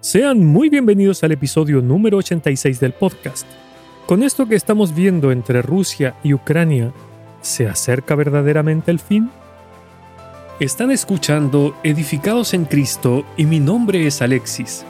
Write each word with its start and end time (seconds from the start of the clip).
Sean 0.00 0.44
muy 0.44 0.68
bienvenidos 0.68 1.24
al 1.24 1.32
episodio 1.32 1.80
número 1.80 2.18
86 2.18 2.80
del 2.80 2.92
podcast. 2.92 3.46
Con 4.06 4.22
esto 4.22 4.46
que 4.46 4.54
estamos 4.54 4.94
viendo 4.94 5.32
entre 5.32 5.62
Rusia 5.62 6.14
y 6.22 6.32
Ucrania, 6.32 6.92
¿se 7.40 7.68
acerca 7.68 8.14
verdaderamente 8.14 8.90
el 8.90 9.00
fin? 9.00 9.30
Están 10.60 10.90
escuchando 10.90 11.76
Edificados 11.82 12.54
en 12.54 12.64
Cristo 12.64 13.26
y 13.36 13.44
mi 13.44 13.60
nombre 13.60 14.06
es 14.06 14.22
Alexis. 14.22 14.84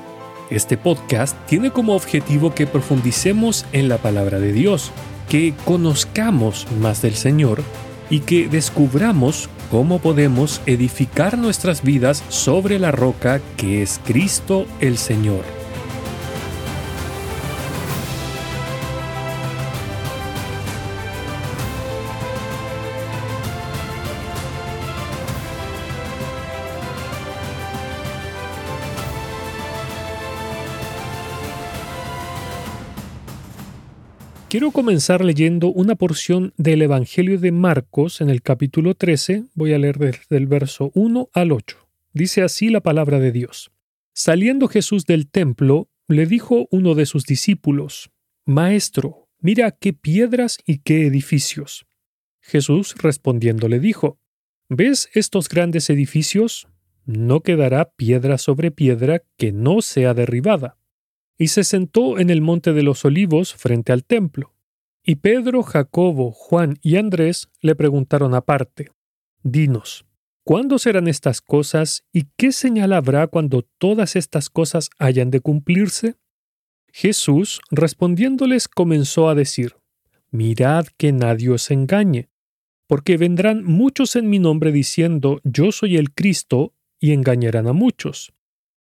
Este 0.51 0.77
podcast 0.77 1.37
tiene 1.47 1.71
como 1.71 1.97
objetivo 1.97 2.55
que 2.55 2.67
profundicemos 2.67 3.67
en 3.73 3.89
la 3.89 3.99
palabra 3.99 4.39
de 4.39 4.53
Dios, 4.53 4.93
que 5.29 5.55
conozcamos 5.65 6.67
más 6.81 7.03
del 7.03 7.15
Señor 7.15 7.63
y 8.11 8.21
que 8.21 8.49
descubramos 8.49 9.49
cómo 9.71 9.99
podemos 9.99 10.61
edificar 10.67 11.39
nuestras 11.39 11.83
vidas 11.83 12.23
sobre 12.29 12.79
la 12.79 12.91
roca 12.91 13.41
que 13.57 13.83
es 13.83 14.01
Cristo 14.05 14.67
el 14.81 14.99
Señor. 14.99 15.56
Quiero 34.57 34.71
comenzar 34.71 35.23
leyendo 35.23 35.71
una 35.71 35.97
porción 35.97 36.55
del 36.57 36.81
Evangelio 36.81 37.39
de 37.39 37.53
Marcos 37.53 38.23
en 38.23 38.31
el 38.31 38.41
capítulo 38.41 38.95
13. 38.95 39.45
Voy 39.53 39.75
a 39.75 39.79
leer 39.79 39.99
desde 39.99 40.35
el 40.35 40.47
verso 40.47 40.93
1 40.95 41.29
al 41.35 41.53
8. 41.53 41.77
Dice 42.15 42.41
así 42.41 42.71
la 42.71 42.81
palabra 42.81 43.21
de 43.21 43.33
Dios. 43.33 43.71
Saliendo 44.15 44.67
Jesús 44.69 45.05
del 45.05 45.29
templo, 45.29 45.91
le 46.09 46.25
dijo 46.25 46.69
uno 46.71 46.95
de 46.95 47.05
sus 47.05 47.27
discípulos, 47.27 48.09
Maestro, 48.47 49.29
mira 49.41 49.73
qué 49.73 49.93
piedras 49.93 50.57
y 50.65 50.79
qué 50.79 51.07
edificios. 51.07 51.85
Jesús 52.41 52.95
respondiendo 52.97 53.69
le 53.69 53.79
dijo, 53.79 54.19
¿Ves 54.71 55.11
estos 55.13 55.51
grandes 55.51 55.91
edificios? 55.91 56.67
No 57.05 57.43
quedará 57.43 57.91
piedra 57.95 58.39
sobre 58.39 58.71
piedra 58.71 59.23
que 59.37 59.53
no 59.53 59.83
sea 59.83 60.15
derribada 60.15 60.79
y 61.39 61.49
se 61.49 61.65
sentó 61.65 62.19
en 62.19 62.31
el 62.31 62.41
monte 62.41 62.73
de 62.73 62.83
los 62.83 63.05
olivos 63.05 63.55
frente 63.55 63.93
al 63.93 64.05
templo. 64.05 64.55
Y 65.03 65.17
Pedro, 65.17 65.63
Jacobo, 65.63 66.33
Juan 66.33 66.79
y 66.83 66.97
Andrés 66.97 67.49
le 67.61 67.75
preguntaron 67.75 68.35
aparte, 68.35 68.91
Dinos, 69.43 70.05
¿cuándo 70.45 70.79
serán 70.79 71.07
estas 71.07 71.41
cosas 71.41 72.05
y 72.13 72.25
qué 72.37 72.53
señal 72.53 72.93
habrá 72.93 73.29
cuando 73.29 73.63
todas 73.63 74.17
estas 74.17 74.51
cosas 74.51 74.91
hayan 74.99 75.31
de 75.31 75.41
cumplirse? 75.41 76.17
Jesús, 76.93 77.61
respondiéndoles, 77.71 78.69
comenzó 78.69 79.29
a 79.29 79.35
decir, 79.35 79.77
Mirad 80.31 80.87
que 80.97 81.13
nadie 81.13 81.51
os 81.51 81.71
engañe, 81.71 82.29
porque 82.89 83.17
vendrán 83.17 83.65
muchos 83.65 84.17
en 84.17 84.29
mi 84.29 84.39
nombre 84.39 84.73
diciendo, 84.73 85.41
Yo 85.45 85.73
soy 85.73 85.97
el 85.97 86.13
Cristo, 86.13 86.73
y 86.99 87.13
engañarán 87.13 87.67
a 87.67 87.73
muchos. 87.73 88.33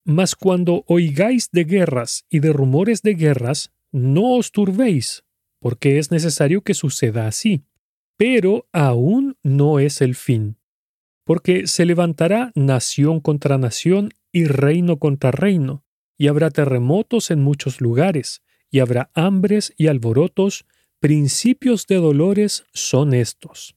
Mas 0.03 0.35
cuando 0.35 0.83
oigáis 0.87 1.49
de 1.51 1.63
guerras 1.63 2.25
y 2.29 2.39
de 2.39 2.53
rumores 2.53 3.01
de 3.01 3.13
guerras, 3.13 3.71
no 3.91 4.35
os 4.35 4.51
turbéis, 4.51 5.23
porque 5.59 5.99
es 5.99 6.11
necesario 6.11 6.61
que 6.61 6.73
suceda 6.73 7.27
así. 7.27 7.63
Pero 8.17 8.67
aún 8.71 9.37
no 9.43 9.79
es 9.79 10.01
el 10.01 10.15
fin. 10.15 10.57
Porque 11.23 11.67
se 11.67 11.85
levantará 11.85 12.51
nación 12.55 13.19
contra 13.19 13.57
nación 13.57 14.11
y 14.31 14.45
reino 14.45 14.97
contra 14.97 15.31
reino, 15.31 15.83
y 16.17 16.27
habrá 16.27 16.49
terremotos 16.49 17.31
en 17.31 17.41
muchos 17.41 17.81
lugares, 17.81 18.41
y 18.69 18.79
habrá 18.79 19.11
hambres 19.13 19.73
y 19.77 19.87
alborotos, 19.87 20.65
principios 20.99 21.87
de 21.87 21.95
dolores 21.95 22.65
son 22.73 23.13
estos. 23.13 23.75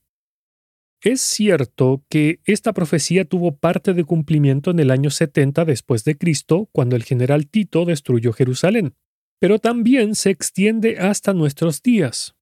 Es 1.05 1.21
cierto 1.21 2.03
que 2.09 2.39
esta 2.45 2.73
profecía 2.73 3.25
tuvo 3.25 3.57
parte 3.57 3.93
de 3.93 4.03
cumplimiento 4.03 4.71
en 4.71 4.79
el 4.79 4.89
año 4.89 5.11
70 5.11 5.63
después 5.63 6.03
de 6.03 6.17
Cristo, 6.17 6.67
cuando 6.71 6.95
el 6.95 7.03
general 7.03 7.45
Tito 7.45 7.85
destruyó 7.85 8.33
Jerusalén, 8.33 8.95
pero 9.39 9.59
también 9.59 10.15
se 10.15 10.31
extiende 10.31 10.97
hasta 10.97 11.35
nuestros 11.35 11.83
días. 11.83 12.33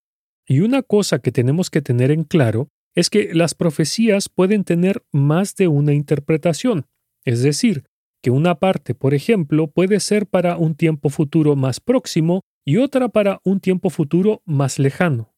Y 0.47 0.61
una 0.61 0.81
cosa 0.81 1.19
que 1.19 1.33
tenemos 1.33 1.69
que 1.69 1.81
tener 1.81 2.09
en 2.09 2.23
claro 2.23 2.69
es 2.95 3.09
que 3.09 3.33
las 3.33 3.53
profecías 3.53 4.29
pueden 4.29 4.63
tener 4.63 5.03
más 5.11 5.57
de 5.57 5.67
una 5.67 5.91
interpretación, 5.91 6.85
es 7.25 7.43
decir, 7.43 7.83
que 8.21 8.31
una 8.31 8.55
parte, 8.59 8.95
por 8.95 9.13
ejemplo, 9.13 9.67
puede 9.67 9.99
ser 9.99 10.25
para 10.25 10.55
un 10.55 10.75
tiempo 10.75 11.09
futuro 11.09 11.57
más 11.57 11.81
próximo 11.81 12.43
y 12.63 12.77
otra 12.77 13.09
para 13.09 13.41
un 13.43 13.59
tiempo 13.59 13.89
futuro 13.89 14.41
más 14.45 14.79
lejano. 14.79 15.33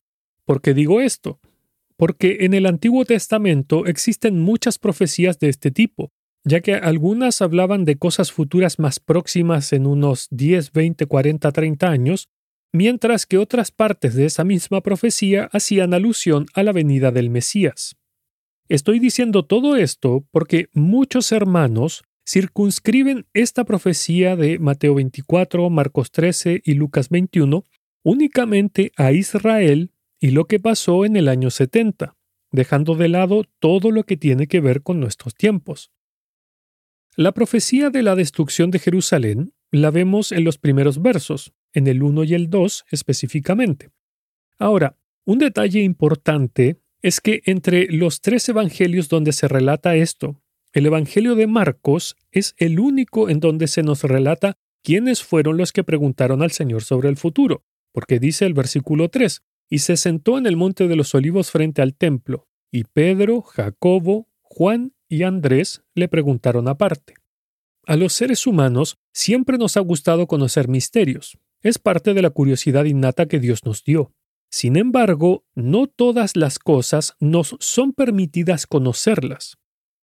¿Por 0.45 0.61
qué 0.61 0.75
digo 0.75 1.01
esto? 1.01 1.39
Porque 1.97 2.37
en 2.41 2.53
el 2.53 2.65
Antiguo 2.65 3.05
Testamento 3.05 3.85
existen 3.85 4.39
muchas 4.39 4.79
profecías 4.79 5.39
de 5.39 5.49
este 5.49 5.71
tipo, 5.71 6.11
ya 6.43 6.61
que 6.61 6.75
algunas 6.75 7.41
hablaban 7.41 7.85
de 7.85 7.97
cosas 7.97 8.31
futuras 8.31 8.79
más 8.79 8.99
próximas 8.99 9.73
en 9.73 9.87
unos 9.87 10.27
10, 10.31 10.71
20, 10.71 11.05
40, 11.05 11.51
30 11.51 11.89
años, 11.89 12.29
mientras 12.73 13.25
que 13.25 13.37
otras 13.37 13.71
partes 13.71 14.15
de 14.15 14.25
esa 14.25 14.43
misma 14.43 14.81
profecía 14.81 15.49
hacían 15.51 15.93
alusión 15.93 16.45
a 16.53 16.63
la 16.63 16.73
venida 16.73 17.11
del 17.11 17.29
Mesías. 17.29 17.95
Estoy 18.67 18.99
diciendo 18.99 19.45
todo 19.45 19.77
esto 19.77 20.25
porque 20.31 20.69
muchos 20.73 21.31
hermanos 21.31 22.03
circunscriben 22.27 23.27
esta 23.33 23.63
profecía 23.63 24.35
de 24.35 24.59
Mateo 24.59 24.95
24, 24.95 25.69
Marcos 25.69 26.11
13 26.11 26.61
y 26.65 26.73
Lucas 26.73 27.09
21 27.09 27.63
únicamente 28.03 28.91
a 28.97 29.11
Israel 29.11 29.91
y 30.25 30.31
lo 30.31 30.45
que 30.45 30.59
pasó 30.59 31.05
en 31.05 31.17
el 31.17 31.27
año 31.27 31.51
70, 31.51 32.17
dejando 32.51 32.95
de 32.95 33.09
lado 33.09 33.43
todo 33.59 33.91
lo 33.91 34.05
que 34.05 34.17
tiene 34.17 34.47
que 34.47 34.59
ver 34.59 34.81
con 34.81 34.99
nuestros 34.99 35.35
tiempos. 35.35 35.91
La 37.15 37.31
profecía 37.31 37.91
de 37.91 38.01
la 38.01 38.15
destrucción 38.15 38.71
de 38.71 38.79
Jerusalén 38.79 39.53
la 39.69 39.91
vemos 39.91 40.31
en 40.31 40.43
los 40.43 40.57
primeros 40.57 40.99
versos, 40.99 41.53
en 41.73 41.85
el 41.85 42.01
1 42.01 42.23
y 42.23 42.33
el 42.33 42.49
2 42.49 42.85
específicamente. 42.89 43.91
Ahora, 44.57 44.97
un 45.25 45.37
detalle 45.37 45.81
importante 45.81 46.81
es 47.03 47.21
que 47.21 47.43
entre 47.45 47.85
los 47.91 48.19
tres 48.19 48.49
evangelios 48.49 49.09
donde 49.09 49.31
se 49.31 49.47
relata 49.47 49.95
esto, 49.95 50.41
el 50.73 50.87
Evangelio 50.87 51.35
de 51.35 51.45
Marcos 51.45 52.15
es 52.31 52.55
el 52.57 52.79
único 52.79 53.29
en 53.29 53.39
donde 53.39 53.67
se 53.67 53.83
nos 53.83 54.01
relata 54.01 54.57
quiénes 54.81 55.23
fueron 55.23 55.57
los 55.57 55.71
que 55.71 55.83
preguntaron 55.83 56.41
al 56.41 56.49
Señor 56.49 56.83
sobre 56.83 57.09
el 57.09 57.17
futuro, 57.17 57.63
porque 57.91 58.17
dice 58.17 58.47
el 58.47 58.55
versículo 58.55 59.09
3, 59.09 59.43
y 59.69 59.79
se 59.79 59.97
sentó 59.97 60.37
en 60.37 60.45
el 60.45 60.57
monte 60.57 60.87
de 60.87 60.95
los 60.95 61.13
olivos 61.15 61.51
frente 61.51 61.81
al 61.81 61.95
templo, 61.95 62.47
y 62.71 62.83
Pedro, 62.83 63.41
Jacobo, 63.41 64.29
Juan 64.41 64.93
y 65.07 65.23
Andrés 65.23 65.83
le 65.93 66.07
preguntaron 66.07 66.67
aparte. 66.67 67.15
A 67.85 67.95
los 67.95 68.13
seres 68.13 68.47
humanos 68.47 68.97
siempre 69.13 69.57
nos 69.57 69.77
ha 69.77 69.81
gustado 69.81 70.27
conocer 70.27 70.67
misterios, 70.67 71.37
es 71.61 71.79
parte 71.79 72.13
de 72.13 72.21
la 72.21 72.29
curiosidad 72.29 72.85
innata 72.85 73.27
que 73.27 73.39
Dios 73.39 73.65
nos 73.65 73.83
dio. 73.83 74.13
Sin 74.51 74.75
embargo, 74.77 75.45
no 75.55 75.87
todas 75.87 76.35
las 76.35 76.59
cosas 76.59 77.15
nos 77.19 77.55
son 77.59 77.93
permitidas 77.93 78.67
conocerlas. 78.67 79.57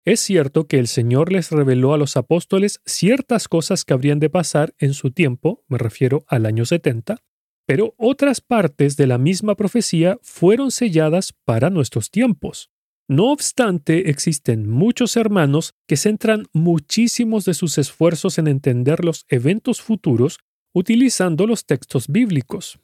Es 0.05 0.19
cierto 0.19 0.67
que 0.67 0.77
el 0.77 0.87
Señor 0.87 1.31
les 1.31 1.51
reveló 1.51 1.93
a 1.93 1.97
los 1.97 2.17
apóstoles 2.17 2.81
ciertas 2.85 3.47
cosas 3.47 3.85
que 3.85 3.93
habrían 3.93 4.19
de 4.19 4.29
pasar 4.29 4.75
en 4.77 4.93
su 4.93 5.11
tiempo, 5.11 5.63
me 5.67 5.77
refiero 5.77 6.25
al 6.27 6.45
año 6.45 6.65
70, 6.65 7.23
pero 7.65 7.95
otras 7.97 8.41
partes 8.41 8.95
de 8.95 9.07
la 9.07 9.17
misma 9.17 9.55
profecía 9.55 10.19
fueron 10.21 10.71
selladas 10.71 11.33
para 11.45 11.69
nuestros 11.69 12.11
tiempos. 12.11 12.69
No 13.07 13.31
obstante, 13.31 14.09
existen 14.09 14.69
muchos 14.69 15.15
hermanos 15.15 15.75
que 15.87 15.97
centran 15.97 16.47
muchísimos 16.53 17.45
de 17.45 17.53
sus 17.53 17.77
esfuerzos 17.77 18.37
en 18.39 18.47
entender 18.47 19.05
los 19.05 19.25
eventos 19.29 19.81
futuros 19.81 20.39
utilizando 20.73 21.45
los 21.45 21.65
textos 21.65 22.07
bíblicos. 22.07 22.79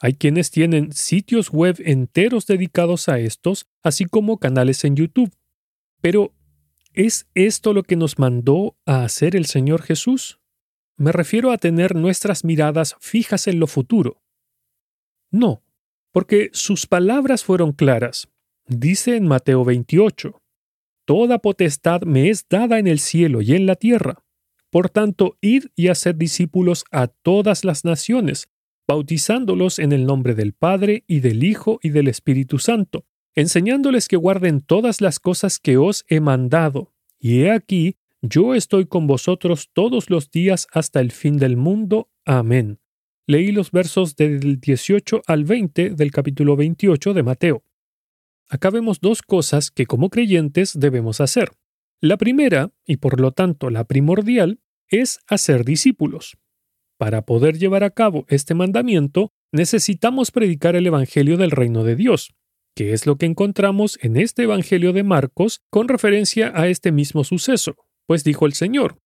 Hay 0.00 0.14
quienes 0.14 0.50
tienen 0.50 0.92
sitios 0.92 1.50
web 1.50 1.76
enteros 1.84 2.46
dedicados 2.46 3.08
a 3.08 3.18
estos, 3.20 3.66
así 3.82 4.04
como 4.04 4.38
canales 4.38 4.84
en 4.84 4.96
YouTube. 4.96 5.32
Pero, 6.00 6.34
¿es 6.92 7.26
esto 7.34 7.72
lo 7.72 7.84
que 7.84 7.96
nos 7.96 8.18
mandó 8.18 8.76
a 8.84 9.04
hacer 9.04 9.36
el 9.36 9.46
Señor 9.46 9.82
Jesús? 9.82 10.40
Me 10.96 11.12
refiero 11.12 11.50
a 11.50 11.58
tener 11.58 11.94
nuestras 11.94 12.44
miradas 12.44 12.96
fijas 13.00 13.46
en 13.46 13.58
lo 13.58 13.66
futuro. 13.66 14.22
No, 15.30 15.64
porque 16.12 16.50
sus 16.52 16.86
palabras 16.86 17.42
fueron 17.42 17.72
claras. 17.72 18.28
Dice 18.66 19.16
en 19.16 19.26
Mateo 19.26 19.64
28, 19.64 20.40
Toda 21.04 21.38
potestad 21.38 22.02
me 22.02 22.30
es 22.30 22.46
dada 22.48 22.78
en 22.78 22.86
el 22.86 22.98
cielo 22.98 23.42
y 23.42 23.54
en 23.54 23.66
la 23.66 23.74
tierra. 23.74 24.24
Por 24.70 24.88
tanto, 24.88 25.36
id 25.40 25.66
y 25.76 25.88
haced 25.88 26.14
discípulos 26.14 26.84
a 26.90 27.08
todas 27.08 27.64
las 27.64 27.84
naciones, 27.84 28.48
bautizándolos 28.88 29.78
en 29.78 29.92
el 29.92 30.06
nombre 30.06 30.34
del 30.34 30.52
Padre 30.52 31.04
y 31.06 31.20
del 31.20 31.44
Hijo 31.44 31.78
y 31.82 31.90
del 31.90 32.08
Espíritu 32.08 32.58
Santo, 32.58 33.04
enseñándoles 33.34 34.08
que 34.08 34.16
guarden 34.16 34.60
todas 34.60 35.00
las 35.00 35.20
cosas 35.20 35.58
que 35.58 35.76
os 35.76 36.04
he 36.08 36.20
mandado. 36.20 36.92
Y 37.18 37.42
he 37.42 37.50
aquí, 37.50 37.96
Yo 38.26 38.54
estoy 38.54 38.86
con 38.86 39.06
vosotros 39.06 39.68
todos 39.74 40.08
los 40.08 40.30
días 40.30 40.66
hasta 40.72 41.00
el 41.00 41.12
fin 41.12 41.36
del 41.36 41.58
mundo. 41.58 42.08
Amén. 42.24 42.80
Leí 43.26 43.52
los 43.52 43.70
versos 43.70 44.16
del 44.16 44.60
18 44.60 45.20
al 45.26 45.44
20 45.44 45.90
del 45.90 46.10
capítulo 46.10 46.56
28 46.56 47.12
de 47.12 47.22
Mateo. 47.22 47.64
Acá 48.48 48.70
vemos 48.70 49.00
dos 49.02 49.20
cosas 49.20 49.70
que 49.70 49.84
como 49.84 50.08
creyentes 50.08 50.72
debemos 50.80 51.20
hacer. 51.20 51.50
La 52.00 52.16
primera, 52.16 52.72
y 52.86 52.96
por 52.96 53.20
lo 53.20 53.32
tanto 53.32 53.68
la 53.68 53.84
primordial, 53.84 54.58
es 54.88 55.18
hacer 55.26 55.66
discípulos. 55.66 56.38
Para 56.96 57.26
poder 57.26 57.58
llevar 57.58 57.84
a 57.84 57.90
cabo 57.90 58.24
este 58.28 58.54
mandamiento, 58.54 59.34
necesitamos 59.52 60.30
predicar 60.30 60.76
el 60.76 60.86
Evangelio 60.86 61.36
del 61.36 61.50
reino 61.50 61.84
de 61.84 61.94
Dios, 61.94 62.32
que 62.74 62.94
es 62.94 63.04
lo 63.04 63.16
que 63.16 63.26
encontramos 63.26 63.98
en 64.00 64.16
este 64.16 64.44
Evangelio 64.44 64.94
de 64.94 65.02
Marcos 65.02 65.60
con 65.68 65.88
referencia 65.88 66.52
a 66.54 66.68
este 66.68 66.90
mismo 66.90 67.22
suceso, 67.22 67.76
pues 68.06 68.24
dijo 68.24 68.46
el 68.46 68.52
Señor, 68.52 68.98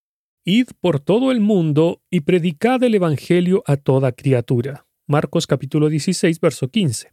Id 0.44 0.68
por 0.80 1.00
todo 1.00 1.30
el 1.30 1.40
mundo 1.40 2.02
y 2.10 2.20
predicad 2.20 2.82
el 2.82 2.94
Evangelio 2.94 3.62
a 3.66 3.76
toda 3.76 4.12
criatura. 4.12 4.86
Marcos 5.06 5.46
capítulo 5.46 5.88
16, 5.88 6.40
verso 6.40 6.68
15. 6.68 7.12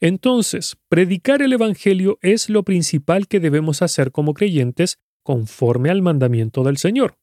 Entonces, 0.00 0.76
predicar 0.88 1.42
el 1.42 1.52
Evangelio 1.52 2.18
es 2.20 2.50
lo 2.50 2.62
principal 2.62 3.26
que 3.26 3.40
debemos 3.40 3.82
hacer 3.82 4.12
como 4.12 4.34
creyentes 4.34 4.98
conforme 5.22 5.90
al 5.90 6.02
mandamiento 6.02 6.62
del 6.62 6.76
Señor. 6.76 7.18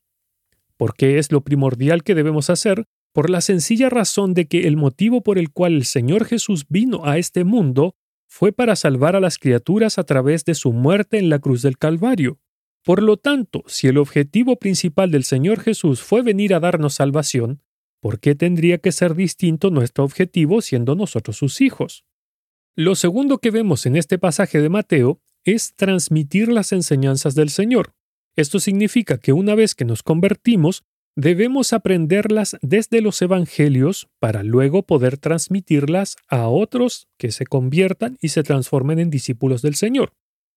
¿Por 0.75 0.95
qué 0.95 1.19
es 1.19 1.31
lo 1.31 1.41
primordial 1.41 2.03
que 2.03 2.15
debemos 2.15 2.49
hacer? 2.49 2.85
Por 3.13 3.29
la 3.29 3.41
sencilla 3.41 3.89
razón 3.89 4.33
de 4.33 4.47
que 4.47 4.67
el 4.67 4.75
motivo 4.75 5.21
por 5.21 5.37
el 5.37 5.51
cual 5.51 5.73
el 5.73 5.85
Señor 5.85 6.25
Jesús 6.25 6.65
vino 6.67 7.05
a 7.05 7.17
este 7.17 7.43
mundo 7.43 7.95
fue 8.27 8.51
para 8.51 8.75
salvar 8.75 9.15
a 9.15 9.19
las 9.19 9.37
criaturas 9.37 9.99
a 9.99 10.03
través 10.03 10.43
de 10.43 10.55
su 10.55 10.73
muerte 10.73 11.19
en 11.19 11.29
la 11.29 11.39
cruz 11.39 11.61
del 11.61 11.77
Calvario. 11.77 12.39
Por 12.83 13.01
lo 13.01 13.15
tanto, 13.15 13.63
si 13.65 13.87
el 13.87 13.97
objetivo 13.97 14.57
principal 14.57 15.09
del 15.09 15.23
Señor 15.23 15.61
Jesús 15.61 16.01
fue 16.01 16.21
venir 16.21 16.53
a 16.53 16.59
darnos 16.59 16.95
salvación, 16.95 17.61
¿por 18.01 18.19
qué 18.19 18.35
tendría 18.35 18.77
que 18.77 18.91
ser 18.91 19.15
distinto 19.15 19.69
nuestro 19.69 20.03
objetivo 20.03 20.61
siendo 20.61 20.93
nosotros 20.93 21.37
sus 21.37 21.61
hijos? 21.61 22.03
Lo 22.75 22.95
segundo 22.95 23.37
que 23.37 23.51
vemos 23.51 23.85
en 23.85 23.95
este 23.95 24.17
pasaje 24.19 24.59
de 24.59 24.67
Mateo 24.67 25.21
es 25.45 25.75
transmitir 25.75 26.49
las 26.49 26.73
enseñanzas 26.73 27.35
del 27.35 27.49
Señor. 27.49 27.93
Esto 28.35 28.59
significa 28.59 29.17
que 29.17 29.31
una 29.31 29.55
vez 29.55 29.75
que 29.75 29.85
nos 29.85 30.03
convertimos, 30.03 30.83
debemos 31.15 31.71
aprenderlas 31.71 32.57
desde 32.61 33.01
los 33.01 33.21
Evangelios 33.21 34.09
para 34.19 34.43
luego 34.43 34.83
poder 34.83 35.17
transmitirlas 35.17 36.17
a 36.27 36.47
otros 36.49 37.07
que 37.17 37.31
se 37.31 37.45
conviertan 37.45 38.17
y 38.21 38.29
se 38.29 38.43
transformen 38.43 38.99
en 38.99 39.09
discípulos 39.09 39.61
del 39.61 39.75
Señor. 39.75 40.13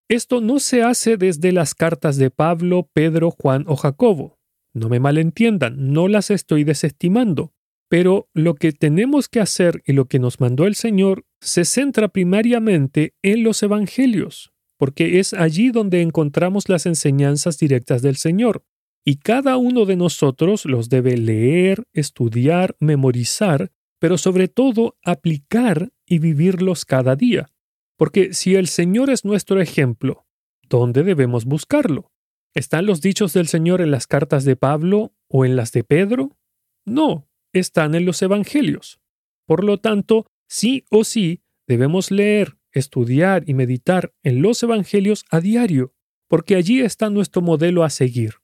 Esto 0.08 0.40
no 0.40 0.60
se 0.60 0.82
hace 0.82 1.16
desde 1.16 1.50
las 1.50 1.74
cartas 1.74 2.16
de 2.16 2.30
Pablo, 2.30 2.88
Pedro, 2.92 3.32
Juan 3.32 3.64
o 3.66 3.74
Jacobo. 3.74 4.38
No 4.72 4.88
me 4.88 5.00
malentiendan, 5.00 5.92
no 5.92 6.06
las 6.06 6.30
estoy 6.30 6.62
desestimando. 6.62 7.52
Pero 7.88 8.28
lo 8.32 8.54
que 8.54 8.72
tenemos 8.72 9.28
que 9.28 9.40
hacer 9.40 9.82
y 9.84 9.94
lo 9.94 10.06
que 10.06 10.20
nos 10.20 10.38
mandó 10.38 10.66
el 10.66 10.76
Señor 10.76 11.24
se 11.40 11.64
centra 11.64 12.08
primariamente 12.08 13.14
en 13.22 13.42
los 13.42 13.62
Evangelios, 13.62 14.52
porque 14.76 15.18
es 15.18 15.32
allí 15.32 15.70
donde 15.70 16.02
encontramos 16.02 16.68
las 16.68 16.86
enseñanzas 16.86 17.58
directas 17.58 18.02
del 18.02 18.16
Señor. 18.16 18.64
Y 19.04 19.16
cada 19.16 19.56
uno 19.56 19.86
de 19.86 19.96
nosotros 19.96 20.66
los 20.66 20.88
debe 20.88 21.16
leer, 21.16 21.84
estudiar, 21.92 22.76
memorizar, 22.78 23.72
pero 24.00 24.18
sobre 24.18 24.46
todo 24.46 24.96
aplicar 25.02 25.90
y 26.04 26.18
vivirlos 26.18 26.84
cada 26.84 27.16
día. 27.16 27.48
Porque 27.96 28.34
si 28.34 28.54
el 28.54 28.68
Señor 28.68 29.10
es 29.10 29.24
nuestro 29.24 29.60
ejemplo, 29.60 30.26
¿dónde 30.68 31.02
debemos 31.02 31.44
buscarlo? 31.44 32.12
¿Están 32.54 32.86
los 32.86 33.00
dichos 33.00 33.32
del 33.32 33.48
Señor 33.48 33.80
en 33.80 33.90
las 33.90 34.06
cartas 34.06 34.44
de 34.44 34.56
Pablo 34.56 35.14
o 35.28 35.44
en 35.44 35.56
las 35.56 35.72
de 35.72 35.84
Pedro? 35.84 36.36
No, 36.84 37.28
están 37.52 37.94
en 37.94 38.04
los 38.04 38.22
Evangelios. 38.22 39.00
Por 39.46 39.64
lo 39.64 39.78
tanto, 39.78 40.26
sí 40.48 40.84
o 40.90 41.04
sí 41.04 41.42
debemos 41.66 42.10
leer, 42.10 42.56
estudiar 42.72 43.44
y 43.46 43.54
meditar 43.54 44.12
en 44.22 44.42
los 44.42 44.62
Evangelios 44.62 45.24
a 45.30 45.40
diario, 45.40 45.94
porque 46.28 46.56
allí 46.56 46.80
está 46.80 47.10
nuestro 47.10 47.42
modelo 47.42 47.84
a 47.84 47.90
seguir. 47.90 48.34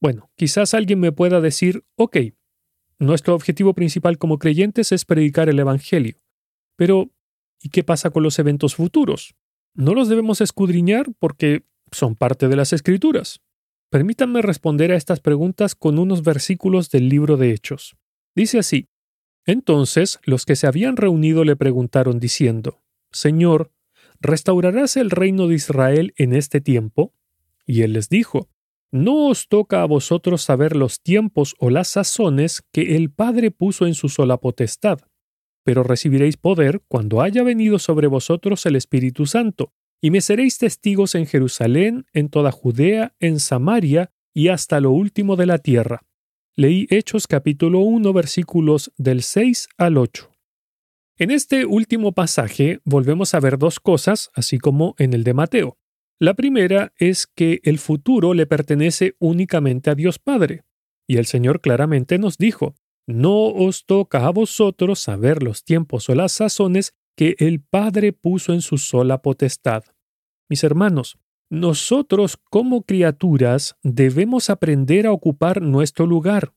Bueno, 0.00 0.30
quizás 0.36 0.74
alguien 0.74 1.00
me 1.00 1.12
pueda 1.12 1.40
decir, 1.40 1.84
ok, 1.96 2.18
nuestro 2.98 3.34
objetivo 3.34 3.74
principal 3.74 4.18
como 4.18 4.38
creyentes 4.38 4.92
es 4.92 5.04
predicar 5.04 5.48
el 5.48 5.58
Evangelio, 5.58 6.20
pero 6.76 7.10
¿Y 7.60 7.70
qué 7.70 7.84
pasa 7.84 8.10
con 8.10 8.22
los 8.22 8.38
eventos 8.38 8.74
futuros? 8.74 9.34
No 9.74 9.94
los 9.94 10.08
debemos 10.08 10.40
escudriñar 10.40 11.06
porque 11.18 11.64
son 11.92 12.16
parte 12.16 12.48
de 12.48 12.56
las 12.56 12.72
escrituras. 12.72 13.40
Permítanme 13.90 14.42
responder 14.42 14.90
a 14.90 14.96
estas 14.96 15.20
preguntas 15.20 15.74
con 15.74 15.98
unos 15.98 16.22
versículos 16.22 16.90
del 16.90 17.08
libro 17.08 17.36
de 17.36 17.52
Hechos. 17.52 17.96
Dice 18.34 18.58
así, 18.58 18.88
Entonces 19.44 20.18
los 20.24 20.44
que 20.44 20.56
se 20.56 20.66
habían 20.66 20.96
reunido 20.96 21.44
le 21.44 21.56
preguntaron 21.56 22.18
diciendo, 22.18 22.82
Señor, 23.12 23.70
¿restaurarás 24.20 24.96
el 24.96 25.10
reino 25.10 25.46
de 25.46 25.54
Israel 25.54 26.14
en 26.16 26.34
este 26.34 26.60
tiempo? 26.60 27.14
Y 27.64 27.82
él 27.82 27.92
les 27.92 28.08
dijo, 28.08 28.48
No 28.90 29.28
os 29.28 29.48
toca 29.48 29.82
a 29.82 29.86
vosotros 29.86 30.42
saber 30.42 30.74
los 30.74 31.00
tiempos 31.00 31.54
o 31.58 31.70
las 31.70 31.88
sazones 31.88 32.62
que 32.72 32.96
el 32.96 33.10
Padre 33.10 33.50
puso 33.50 33.86
en 33.86 33.94
su 33.94 34.08
sola 34.08 34.38
potestad 34.38 35.00
pero 35.66 35.82
recibiréis 35.82 36.36
poder 36.36 36.80
cuando 36.86 37.22
haya 37.22 37.42
venido 37.42 37.80
sobre 37.80 38.06
vosotros 38.06 38.64
el 38.66 38.76
Espíritu 38.76 39.26
Santo, 39.26 39.72
y 40.00 40.12
me 40.12 40.20
seréis 40.20 40.58
testigos 40.58 41.16
en 41.16 41.26
Jerusalén, 41.26 42.06
en 42.12 42.28
toda 42.28 42.52
Judea, 42.52 43.16
en 43.18 43.40
Samaria 43.40 44.12
y 44.32 44.46
hasta 44.46 44.78
lo 44.78 44.92
último 44.92 45.34
de 45.34 45.46
la 45.46 45.58
tierra. 45.58 46.02
Leí 46.54 46.86
Hechos 46.88 47.26
capítulo 47.26 47.80
1 47.80 48.12
versículos 48.12 48.92
del 48.96 49.24
6 49.24 49.66
al 49.76 49.98
8. 49.98 50.30
En 51.18 51.32
este 51.32 51.66
último 51.66 52.12
pasaje 52.12 52.78
volvemos 52.84 53.34
a 53.34 53.40
ver 53.40 53.58
dos 53.58 53.80
cosas, 53.80 54.30
así 54.34 54.58
como 54.58 54.94
en 54.98 55.14
el 55.14 55.24
de 55.24 55.34
Mateo. 55.34 55.78
La 56.20 56.34
primera 56.34 56.92
es 56.96 57.26
que 57.26 57.58
el 57.64 57.80
futuro 57.80 58.34
le 58.34 58.46
pertenece 58.46 59.16
únicamente 59.18 59.90
a 59.90 59.96
Dios 59.96 60.20
Padre, 60.20 60.62
y 61.08 61.16
el 61.16 61.26
Señor 61.26 61.60
claramente 61.60 62.18
nos 62.18 62.38
dijo, 62.38 62.76
no 63.06 63.46
os 63.46 63.86
toca 63.86 64.26
a 64.26 64.30
vosotros 64.30 64.98
saber 64.98 65.42
los 65.42 65.64
tiempos 65.64 66.08
o 66.08 66.14
las 66.14 66.32
sazones 66.32 66.92
que 67.16 67.36
el 67.38 67.60
Padre 67.60 68.12
puso 68.12 68.52
en 68.52 68.60
su 68.60 68.78
sola 68.78 69.22
potestad. 69.22 69.84
Mis 70.48 70.64
hermanos, 70.64 71.18
nosotros 71.48 72.36
como 72.50 72.82
criaturas 72.82 73.76
debemos 73.82 74.50
aprender 74.50 75.06
a 75.06 75.12
ocupar 75.12 75.62
nuestro 75.62 76.06
lugar, 76.06 76.52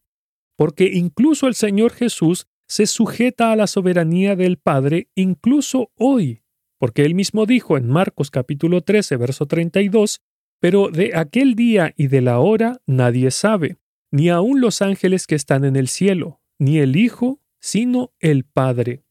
porque 0.57 0.91
incluso 0.93 1.47
el 1.47 1.55
Señor 1.55 1.93
Jesús 1.93 2.47
se 2.67 2.85
sujeta 2.85 3.51
a 3.51 3.55
la 3.55 3.67
soberanía 3.67 4.35
del 4.35 4.57
Padre 4.57 5.09
incluso 5.15 5.91
hoy, 5.95 6.43
porque 6.79 7.03
él 7.05 7.15
mismo 7.15 7.45
dijo 7.45 7.77
en 7.77 7.87
Marcos 7.87 8.31
capítulo 8.31 8.81
13, 8.81 9.17
verso 9.17 9.45
32, 9.45 10.21
pero 10.59 10.89
de 10.89 11.15
aquel 11.15 11.55
día 11.55 11.93
y 11.95 12.07
de 12.07 12.21
la 12.21 12.39
hora 12.39 12.81
nadie 12.85 13.31
sabe, 13.31 13.77
ni 14.11 14.29
aun 14.29 14.59
los 14.59 14.81
ángeles 14.81 15.27
que 15.27 15.35
están 15.35 15.65
en 15.65 15.75
el 15.75 15.87
cielo, 15.87 16.38
ni 16.59 16.79
el 16.79 16.95
Hijo, 16.95 17.41
sino 17.59 18.13
el 18.19 18.45
Padre. 18.45 19.03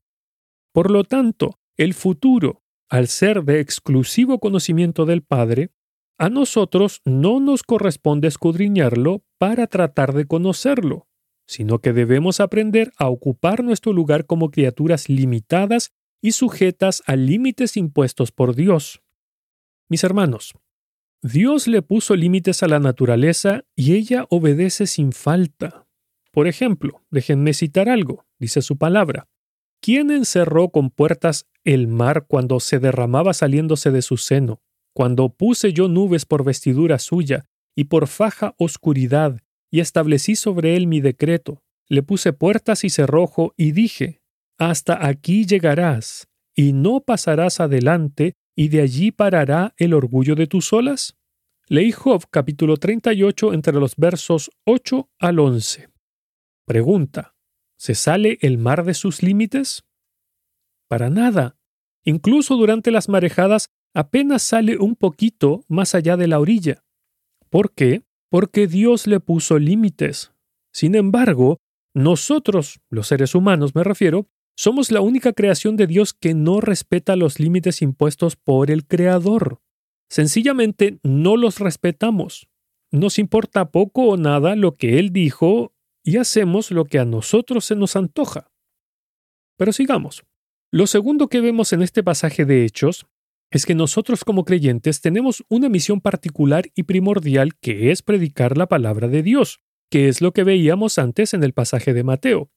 Por 0.73 0.91
lo 0.91 1.05
tanto, 1.05 1.59
el 1.77 1.95
futuro, 1.95 2.63
al 2.89 3.09
ser 3.09 3.45
de 3.45 3.61
exclusivo 3.61 4.39
conocimiento 4.39 5.07
del 5.07 5.23
Padre, 5.23 5.71
a 6.19 6.29
nosotros 6.29 7.01
no 7.05 7.41
nos 7.41 7.63
corresponde 7.63 8.29
escudriñarlo 8.29 9.25
para 9.39 9.67
tratar 9.67 10.13
de 10.15 10.27
conocerlo, 10.27 11.09
sino 11.47 11.79
que 11.79 11.93
debemos 11.93 12.41
aprender 12.41 12.93
a 12.99 13.09
ocupar 13.09 13.65
nuestro 13.65 13.93
lugar 13.93 14.27
como 14.27 14.51
criaturas 14.51 15.09
limitadas 15.09 15.93
y 16.21 16.33
sujetas 16.33 17.03
a 17.07 17.17
límites 17.17 17.77
impuestos 17.77 18.33
por 18.33 18.55
Dios. 18.55 19.03
Mis 19.89 20.05
hermanos, 20.05 20.55
Dios 21.23 21.67
le 21.67 21.83
puso 21.83 22.15
límites 22.15 22.63
a 22.63 22.69
la 22.69 22.79
naturaleza 22.79 23.65
y 23.75 23.95
ella 23.95 24.27
obedece 24.29 24.87
sin 24.87 25.13
falta. 25.13 25.88
Por 26.31 26.47
ejemplo, 26.47 27.03
déjenme 27.11 27.55
citar 27.55 27.89
algo, 27.89 28.27
dice 28.39 28.63
su 28.63 28.77
palabra. 28.77 29.29
¿Quién 29.81 30.11
encerró 30.11 30.71
con 30.71 30.91
puertas 30.91 31.47
el 31.65 31.89
mar 31.89 32.27
cuando 32.27 32.61
se 32.61 32.79
derramaba 32.79 33.33
saliéndose 33.33 33.91
de 33.91 34.03
su 34.03 34.17
seno? 34.17 34.61
Cuando 34.93 35.29
puse 35.31 35.73
yo 35.73 35.89
nubes 35.89 36.25
por 36.25 36.45
vestidura 36.45 36.99
suya 36.99 37.45
y 37.77 37.85
por 37.85 38.09
faja 38.09 38.55
oscuridad, 38.59 39.41
y 39.71 39.81
establecí 39.81 40.35
sobre 40.35 40.77
él 40.77 40.87
mi 40.87 41.01
decreto, 41.01 41.63
le 41.89 42.03
puse 42.03 42.33
puertas 42.33 42.85
y 42.85 42.91
cerrojo 42.91 43.55
y 43.57 43.73
dije, 43.73 44.21
hasta 44.59 45.07
aquí 45.07 45.47
llegarás, 45.47 46.29
y 46.55 46.73
no 46.73 47.01
pasarás 47.01 47.61
adelante, 47.61 48.35
y 48.57 48.69
de 48.69 48.81
allí 48.81 49.13
parará 49.13 49.75
el 49.77 49.95
orgullo 49.95 50.35
de 50.35 50.49
tus 50.49 50.73
olas? 50.73 51.17
Leí 51.69 51.93
Job 51.93 52.25
capítulo 52.31 52.77
38 52.79 53.53
entre 53.53 53.75
los 53.75 53.95
versos 53.97 54.51
8 54.65 55.11
al 55.19 55.39
11. 55.39 55.89
Pregunta, 56.69 57.35
¿se 57.77 57.97
sale 57.97 58.39
el 58.43 58.59
mar 58.59 58.85
de 58.85 58.95
sus 58.95 59.23
límites? 59.25 59.85
Para 60.87 61.11
nada. 61.11 61.59
Incluso 62.05 62.57
durante 62.57 62.93
las 62.93 63.09
marejadas 63.09 63.71
apenas 63.95 64.43
sale 64.43 64.79
un 64.79 64.95
poquito 64.95 65.65
más 65.67 65.97
allá 65.97 66.17
de 66.17 66.29
la 66.29 66.39
orilla. 66.39 66.85
¿Por 67.51 67.73
qué? 67.73 68.05
porque 68.29 68.67
Dios 68.67 69.07
le 69.07 69.21
puso 69.21 69.59
límites. 69.59 70.33
Sin 70.73 70.95
embargo, 70.95 71.59
nosotros, 71.95 72.81
los 72.91 73.09
seres 73.09 73.35
humanos 73.35 73.75
me 73.75 73.85
refiero, 73.85 74.29
somos 74.57 74.91
la 74.91 75.01
única 75.01 75.33
creación 75.33 75.77
de 75.77 75.87
Dios 75.87 76.13
que 76.13 76.35
no 76.35 76.61
respeta 76.61 77.17
los 77.17 77.39
límites 77.39 77.81
impuestos 77.81 78.37
por 78.37 78.71
el 78.71 78.87
Creador. 78.87 79.61
Sencillamente 80.11 80.99
no 81.03 81.37
los 81.37 81.59
respetamos. 81.59 82.49
Nos 82.91 83.19
importa 83.19 83.71
poco 83.71 84.09
o 84.09 84.17
nada 84.17 84.57
lo 84.57 84.77
que 84.77 84.99
Él 84.99 85.13
dijo 85.13 85.75
y 86.09 86.17
hacemos 86.17 86.71
lo 86.71 86.87
que 86.87 86.99
a 86.99 87.05
nosotros 87.05 87.67
se 87.67 87.77
nos 87.77 87.95
antoja. 87.95 88.51
Pero 89.59 89.75
sigamos. 89.75 90.25
Lo 90.73 90.87
segundo 90.87 91.29
que 91.29 91.43
vemos 91.43 91.75
en 91.75 91.83
este 91.83 92.03
pasaje 92.03 92.47
de 92.47 92.65
Hechos 92.65 93.07
es 93.51 93.67
que 93.67 93.75
nosotros 93.75 94.25
como 94.25 94.47
creyentes 94.47 95.03
tenemos 95.03 95.45
una 95.51 95.69
misión 95.69 96.01
particular 96.01 96.65
y 96.75 96.85
primordial 96.85 97.57
que 97.59 97.91
es 97.91 98.01
predicar 98.01 98.57
la 98.57 98.69
palabra 98.69 99.09
de 99.09 99.23
Dios, 99.23 99.61
que 99.91 100.09
es 100.09 100.23
lo 100.23 100.33
que 100.33 100.45
veíamos 100.45 100.97
antes 100.97 101.35
en 101.35 101.45
el 101.45 101.53
pasaje 101.53 101.93
de 101.93 102.05
Mateo. 102.05 102.51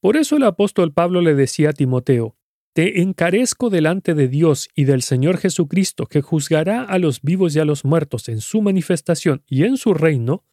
Por 0.00 0.16
eso 0.16 0.36
el 0.36 0.42
apóstol 0.42 0.92
Pablo 0.92 1.20
le 1.20 1.36
decía 1.36 1.70
a 1.70 1.74
Timoteo, 1.74 2.36
Te 2.74 3.02
encarezco 3.02 3.70
delante 3.70 4.14
de 4.14 4.26
Dios 4.26 4.68
y 4.74 4.82
del 4.82 5.02
Señor 5.02 5.38
Jesucristo, 5.38 6.06
que 6.06 6.22
juzgará 6.22 6.82
a 6.82 6.98
los 6.98 7.22
vivos 7.22 7.54
y 7.54 7.60
a 7.60 7.64
los 7.64 7.84
muertos 7.84 8.28
en 8.28 8.40
su 8.40 8.62
manifestación 8.62 9.44
y 9.46 9.62
en 9.62 9.76
su 9.76 9.94
reino, 9.94 10.44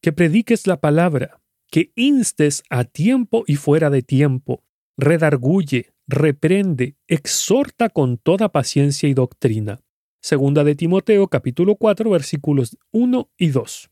que 0.00 0.12
prediques 0.12 0.66
la 0.66 0.80
palabra, 0.80 1.42
que 1.70 1.92
instes 1.96 2.62
a 2.70 2.84
tiempo 2.84 3.44
y 3.46 3.56
fuera 3.56 3.90
de 3.90 4.02
tiempo, 4.02 4.64
redarguye, 4.96 5.92
reprende, 6.06 6.96
exhorta 7.06 7.90
con 7.90 8.18
toda 8.18 8.50
paciencia 8.50 9.08
y 9.08 9.14
doctrina. 9.14 9.80
Segunda 10.20 10.64
de 10.64 10.74
Timoteo 10.74 11.28
capítulo 11.28 11.76
4 11.76 12.10
versículos 12.10 12.76
1 12.92 13.30
y 13.36 13.48
2. 13.48 13.90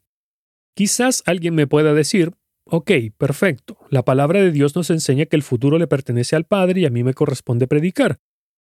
Quizás 0.75 1.23
alguien 1.26 1.54
me 1.54 1.66
pueda 1.66 1.95
decir, 1.95 2.33
ok, 2.64 2.90
perfecto, 3.16 3.78
la 3.90 4.04
palabra 4.04 4.40
de 4.40 4.50
Dios 4.50 4.75
nos 4.75 4.90
enseña 4.90 5.26
que 5.26 5.37
el 5.37 5.42
futuro 5.42 5.78
le 5.78 5.87
pertenece 5.87 6.35
al 6.35 6.45
Padre 6.45 6.80
y 6.80 6.87
a 6.87 6.90
mí 6.90 7.04
me 7.04 7.14
corresponde 7.14 7.66
predicar. 7.68 8.18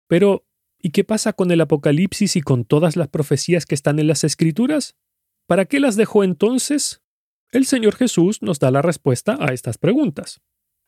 Pero, 0.09 0.45
¿y 0.81 0.91
qué 0.91 1.05
pasa 1.05 1.33
con 1.33 1.51
el 1.51 1.61
Apocalipsis 1.61 2.37
y 2.37 2.43
con 2.43 2.65
todas 2.65 2.97
las 2.97 3.09
profecías 3.09 3.65
que 3.65 3.75
están 3.75 3.99
en 3.99 4.09
las 4.09 4.25
Escrituras? 4.25 4.97
¿Para 5.47 5.65
qué 5.67 5.81
las 5.81 5.97
dejó 5.97 6.25
entonces? 6.25 7.02
El 7.53 7.67
Señor 7.67 7.97
Jesús 7.97 8.41
nos 8.41 8.59
da 8.59 8.71
la 8.71 8.81
respuesta 8.81 9.37
a 9.39 9.53
estas 9.53 9.77
preguntas. 9.77 10.41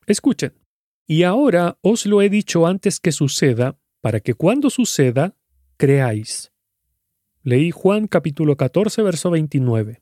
Escuchen. 0.07 0.59
Y 1.05 1.21
ahora 1.21 1.77
os 1.81 2.07
lo 2.07 2.23
he 2.23 2.29
dicho 2.29 2.65
antes 2.65 2.99
que 2.99 3.11
suceda, 3.11 3.77
para 4.01 4.19
que 4.19 4.33
cuando 4.33 4.71
suceda, 4.71 5.35
creáis. 5.77 6.51
Leí 7.43 7.69
Juan 7.69 8.07
capítulo 8.07 8.57
14, 8.57 9.03
verso 9.03 9.29
29. 9.29 10.01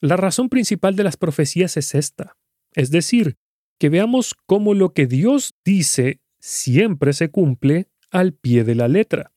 La 0.00 0.16
razón 0.16 0.48
principal 0.48 0.96
de 0.96 1.04
las 1.04 1.18
profecías 1.18 1.76
es 1.76 1.94
esta, 1.94 2.38
es 2.72 2.90
decir, 2.90 3.36
que 3.78 3.90
veamos 3.90 4.34
cómo 4.46 4.72
lo 4.72 4.94
que 4.94 5.06
Dios 5.06 5.54
dice 5.66 6.22
siempre 6.38 7.12
se 7.12 7.30
cumple 7.30 7.90
al 8.10 8.32
pie 8.32 8.64
de 8.64 8.74
la 8.74 8.88
letra. 8.88 9.32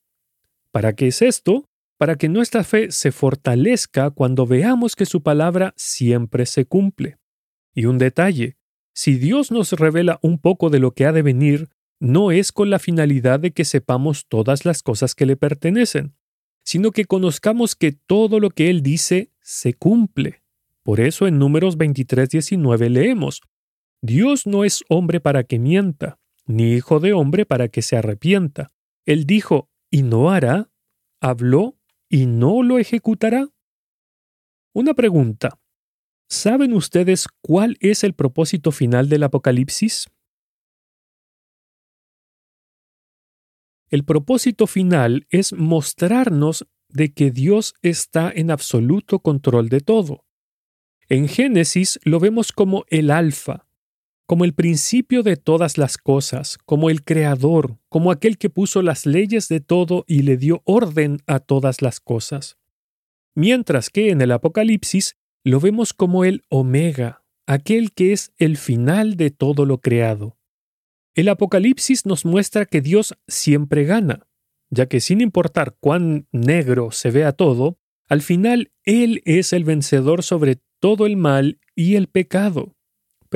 ¿Para 0.72 0.94
qué 0.96 1.08
es 1.08 1.22
esto? 1.22 1.67
Para 1.98 2.16
que 2.16 2.30
nuestra 2.30 2.64
fe 2.64 2.92
se 2.92 3.12
fortalezca 3.12 4.12
cuando 4.12 4.46
veamos 4.46 4.96
que 4.96 5.06
su 5.06 5.24
palabra 5.24 5.74
siempre 5.78 6.46
se 6.46 6.66
cumple. 6.66 7.18
Y 7.74 7.86
un 7.86 7.98
detalle, 7.98 8.58
si 8.94 9.16
Dios 9.16 9.52
nos 9.52 9.74
revela 9.74 10.20
un 10.22 10.40
poco 10.40 10.70
de 10.70 10.80
lo 10.80 10.92
que 10.92 11.06
ha 11.06 11.12
de 11.12 11.22
venir, 11.22 11.70
no 12.00 12.32
es 12.32 12.52
con 12.52 12.70
la 12.70 12.80
finalidad 12.80 13.40
de 13.40 13.52
que 13.52 13.66
sepamos 13.66 14.28
todas 14.28 14.66
las 14.66 14.84
cosas 14.84 15.16
que 15.16 15.26
le 15.26 15.36
pertenecen, 15.36 16.16
sino 16.64 16.92
que 16.92 17.06
conozcamos 17.06 17.76
que 17.76 17.92
todo 17.92 18.40
lo 18.40 18.50
que 18.50 18.70
Él 18.70 18.84
dice 18.84 19.32
se 19.42 19.74
cumple. 19.74 20.44
Por 20.84 21.00
eso 21.00 21.28
en 21.28 21.40
Números 21.40 21.78
23:19 21.78 22.90
leemos, 22.90 23.42
Dios 24.02 24.46
no 24.46 24.64
es 24.64 24.84
hombre 24.90 25.20
para 25.20 25.44
que 25.44 25.60
mienta, 25.60 26.20
ni 26.46 26.74
hijo 26.74 27.00
de 27.00 27.14
hombre 27.14 27.46
para 27.46 27.68
que 27.68 27.82
se 27.82 27.98
arrepienta. 27.98 28.72
Él 29.06 29.26
dijo, 29.26 29.70
y 29.90 30.04
no 30.04 30.30
hará, 30.30 30.70
habló, 31.20 31.77
y 32.10 32.26
no 32.26 32.64
lo 32.64 32.78
ejecutará. 32.78 33.50
Una 34.74 34.94
pregunta. 34.94 35.60
¿Saben 36.30 36.74
ustedes 36.74 37.28
cuál 37.42 37.78
es 37.80 38.04
el 38.04 38.14
propósito 38.14 38.72
final 38.72 39.10
del 39.10 39.24
Apocalipsis? 39.24 40.08
El 43.90 44.04
propósito 44.04 44.68
final 44.68 45.26
es 45.30 45.54
mostrarnos 45.54 46.68
de 46.90 47.14
que 47.14 47.32
Dios 47.32 47.74
está 47.82 48.32
en 48.34 48.52
absoluto 48.52 49.20
control 49.20 49.70
de 49.70 49.80
todo. 49.80 50.26
En 51.08 51.30
Génesis 51.30 52.00
lo 52.04 52.20
vemos 52.20 52.52
como 52.52 52.84
el 52.90 53.12
alfa, 53.12 53.67
como 54.28 54.44
el 54.44 54.54
principio 54.54 55.24
de 55.24 55.38
todas 55.38 55.78
las 55.78 55.98
cosas, 55.98 56.58
como 56.66 56.90
el 56.90 57.04
creador, 57.04 57.80
como 57.88 58.12
aquel 58.12 58.38
que 58.38 58.50
puso 58.50 58.82
las 58.82 59.06
leyes 59.06 59.48
de 59.48 59.62
todo 59.62 60.04
y 60.06 60.24
le 60.24 60.36
dio 60.36 60.62
orden 60.66 61.20
a 61.28 61.40
todas 61.40 61.82
las 61.82 62.02
cosas. 62.02 62.58
Mientras 63.36 63.90
que 63.90 64.12
en 64.12 64.22
el 64.22 64.34
Apocalipsis 64.34 65.16
lo 65.46 65.62
vemos 65.62 65.94
como 65.94 66.26
el 66.26 66.44
Omega, 66.50 67.24
aquel 67.46 67.94
que 67.94 68.12
es 68.12 68.34
el 68.38 68.58
final 68.58 69.16
de 69.16 69.32
todo 69.32 69.66
lo 69.66 69.80
creado. 69.80 70.38
El 71.16 71.30
Apocalipsis 71.30 72.06
nos 72.06 72.26
muestra 72.26 72.66
que 72.66 72.82
Dios 72.82 73.18
siempre 73.30 73.86
gana, 73.86 74.28
ya 74.70 74.88
que 74.88 75.00
sin 75.00 75.22
importar 75.22 75.78
cuán 75.80 76.28
negro 76.34 76.92
se 76.92 77.12
vea 77.12 77.32
todo, 77.32 77.80
al 78.10 78.22
final 78.22 78.74
Él 78.84 79.22
es 79.24 79.54
el 79.54 79.64
vencedor 79.64 80.22
sobre 80.22 80.60
todo 80.82 81.06
el 81.06 81.16
mal 81.16 81.60
y 81.76 81.96
el 81.96 82.08
pecado. 82.08 82.77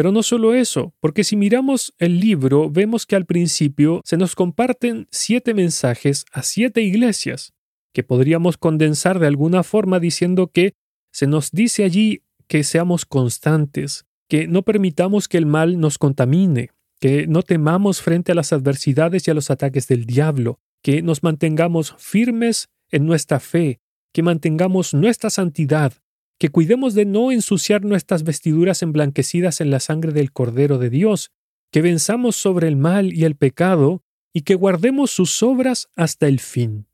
Pero 0.02 0.12
no 0.12 0.24
solo 0.24 0.56
eso, 0.56 0.96
porque 1.00 1.24
si 1.24 1.36
miramos 1.36 1.94
el 2.00 2.20
libro 2.20 2.72
vemos 2.72 3.06
que 3.06 3.16
al 3.16 3.28
principio 3.28 4.02
se 4.04 4.18
nos 4.18 4.34
comparten 4.34 5.08
siete 5.12 5.54
mensajes 5.54 6.26
a 6.32 6.42
siete 6.42 6.82
iglesias, 6.82 7.54
que 7.94 8.02
podríamos 8.02 8.58
condensar 8.58 9.20
de 9.20 9.28
alguna 9.28 9.62
forma 9.62 10.00
diciendo 10.00 10.48
que 10.48 10.74
se 11.14 11.28
nos 11.28 11.52
dice 11.52 11.84
allí 11.84 12.24
que 12.48 12.64
seamos 12.64 13.06
constantes, 13.06 14.06
que 14.28 14.48
no 14.48 14.64
permitamos 14.64 15.28
que 15.28 15.38
el 15.38 15.46
mal 15.46 15.80
nos 15.80 16.00
contamine, 16.00 16.72
que 17.00 17.28
no 17.28 17.44
temamos 17.44 18.02
frente 18.02 18.32
a 18.32 18.36
las 18.36 18.54
adversidades 18.54 19.28
y 19.28 19.30
a 19.30 19.36
los 19.36 19.52
ataques 19.52 19.88
del 19.88 20.08
diablo, 20.08 20.60
que 20.82 21.04
nos 21.04 21.22
mantengamos 21.22 21.94
firmes 22.00 22.70
en 22.90 23.06
nuestra 23.06 23.40
fe, 23.40 23.82
que 24.14 24.24
mantengamos 24.24 24.96
nuestra 24.96 25.30
santidad, 25.30 25.94
que 26.42 26.50
cuidemos 26.50 26.96
de 26.96 27.06
no 27.06 27.32
ensuciar 27.32 27.86
nuestras 27.86 28.24
vestiduras 28.24 28.82
emblanquecidas 28.82 29.62
en 29.62 29.70
la 29.70 29.80
sangre 29.80 30.12
del 30.12 30.32
Cordero 30.32 30.80
de 30.80 30.90
Dios, 30.90 31.30
que 31.72 31.84
venzamos 31.84 32.36
sobre 32.36 32.68
el 32.68 32.78
mal 32.78 33.14
y 33.14 33.26
el 33.26 33.36
pecado, 33.36 34.02
y 34.34 34.42
que 34.42 34.56
guardemos 34.56 35.12
sus 35.12 35.44
obras 35.44 35.90
hasta 35.96 36.28
el 36.28 36.40
fin. 36.40 36.88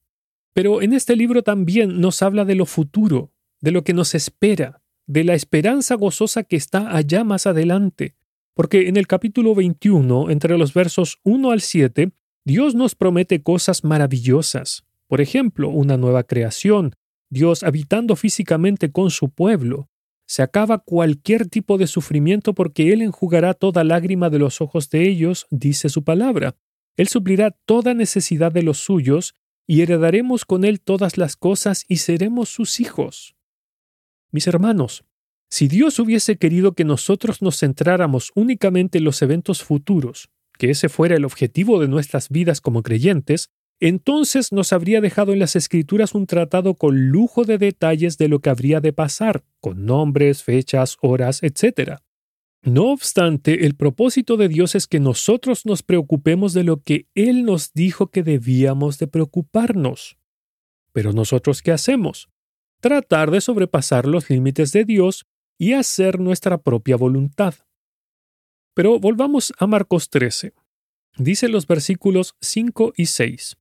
Pero 0.51 0.81
en 0.81 0.91
este 0.91 1.15
libro 1.15 1.43
también 1.43 2.01
nos 2.01 2.21
habla 2.23 2.43
de 2.43 2.55
lo 2.55 2.65
futuro, 2.65 3.31
de 3.61 3.71
lo 3.71 3.85
que 3.85 3.93
nos 3.93 4.15
espera, 4.15 4.81
de 5.05 5.23
la 5.23 5.33
esperanza 5.33 5.95
gozosa 5.95 6.43
que 6.43 6.57
está 6.57 6.93
allá 6.93 7.23
más 7.23 7.47
adelante, 7.47 8.17
porque 8.53 8.89
en 8.89 8.97
el 8.97 9.07
capítulo 9.07 9.55
21, 9.55 10.29
entre 10.29 10.57
los 10.57 10.73
versos 10.73 11.21
1 11.23 11.51
al 11.51 11.61
7, 11.61 12.11
Dios 12.43 12.75
nos 12.75 12.95
promete 12.95 13.43
cosas 13.43 13.85
maravillosas, 13.85 14.83
por 15.07 15.21
ejemplo, 15.21 15.69
una 15.69 15.95
nueva 15.95 16.23
creación, 16.23 16.95
Dios 17.29 17.63
habitando 17.63 18.15
físicamente 18.15 18.91
con 18.91 19.11
su 19.11 19.29
pueblo. 19.29 19.89
Se 20.25 20.41
acaba 20.41 20.79
cualquier 20.79 21.47
tipo 21.47 21.77
de 21.77 21.87
sufrimiento 21.87 22.53
porque 22.53 22.91
Él 22.91 23.01
enjugará 23.01 23.53
toda 23.53 23.83
lágrima 23.83 24.29
de 24.29 24.39
los 24.39 24.61
ojos 24.61 24.89
de 24.89 25.07
ellos, 25.07 25.47
dice 25.49 25.89
su 25.89 26.03
palabra. 26.03 26.55
Él 26.97 27.07
suplirá 27.07 27.51
toda 27.51 27.93
necesidad 27.93 28.51
de 28.51 28.63
los 28.63 28.79
suyos, 28.79 29.35
y 29.67 29.81
heredaremos 29.81 30.45
con 30.45 30.63
Él 30.63 30.79
todas 30.79 31.17
las 31.17 31.35
cosas 31.35 31.85
y 31.87 31.97
seremos 31.97 32.49
sus 32.49 32.79
hijos. 32.79 33.35
Mis 34.31 34.47
hermanos, 34.47 35.03
si 35.49 35.67
Dios 35.67 35.99
hubiese 35.99 36.37
querido 36.37 36.73
que 36.73 36.85
nosotros 36.85 37.41
nos 37.41 37.59
centráramos 37.59 38.31
únicamente 38.35 38.97
en 38.97 39.03
los 39.03 39.21
eventos 39.21 39.63
futuros, 39.63 40.29
que 40.57 40.71
ese 40.71 40.89
fuera 40.89 41.15
el 41.15 41.25
objetivo 41.25 41.79
de 41.79 41.87
nuestras 41.87 42.29
vidas 42.29 42.61
como 42.61 42.81
creyentes, 42.81 43.49
entonces 43.79 44.51
nos 44.51 44.73
habría 44.73 45.01
dejado 45.01 45.33
en 45.33 45.39
las 45.39 45.55
escrituras 45.55 46.15
un 46.15 46.25
tratado 46.25 46.75
con 46.75 47.09
lujo 47.09 47.43
de 47.43 47.57
detalles 47.57 48.17
de 48.17 48.27
lo 48.27 48.39
que 48.39 48.49
habría 48.49 48.81
de 48.81 48.93
pasar, 48.93 49.43
con 49.59 49.85
nombres, 49.85 50.43
fechas, 50.43 50.97
horas, 51.01 51.43
etc. 51.43 51.99
No 52.63 52.91
obstante, 52.91 53.65
el 53.65 53.75
propósito 53.75 54.37
de 54.37 54.47
Dios 54.47 54.75
es 54.75 54.87
que 54.87 54.99
nosotros 54.99 55.65
nos 55.65 55.83
preocupemos 55.83 56.53
de 56.53 56.63
lo 56.63 56.81
que 56.81 57.07
Él 57.15 57.43
nos 57.45 57.73
dijo 57.73 58.07
que 58.07 58.23
debíamos 58.23 58.97
de 58.97 59.07
preocuparnos. 59.07 60.17
Pero 60.93 61.13
nosotros, 61.13 61.61
¿qué 61.61 61.71
hacemos? 61.71 62.29
tratar 62.79 63.31
de 63.31 63.41
sobrepasar 63.41 64.05
los 64.05 64.29
límites 64.29 64.71
de 64.71 64.85
Dios 64.85 65.25
y 65.57 65.73
hacer 65.73 66.19
nuestra 66.19 66.59
propia 66.59 66.95
voluntad. 66.95 67.55
Pero 68.73 68.99
volvamos 68.99 69.53
a 69.57 69.65
Marcos 69.65 70.09
13. 70.09 70.53
Dice 71.17 71.47
los 71.47 71.65
versículos 71.65 72.35
5 72.41 72.93
y 72.95 73.07
6. 73.07 73.57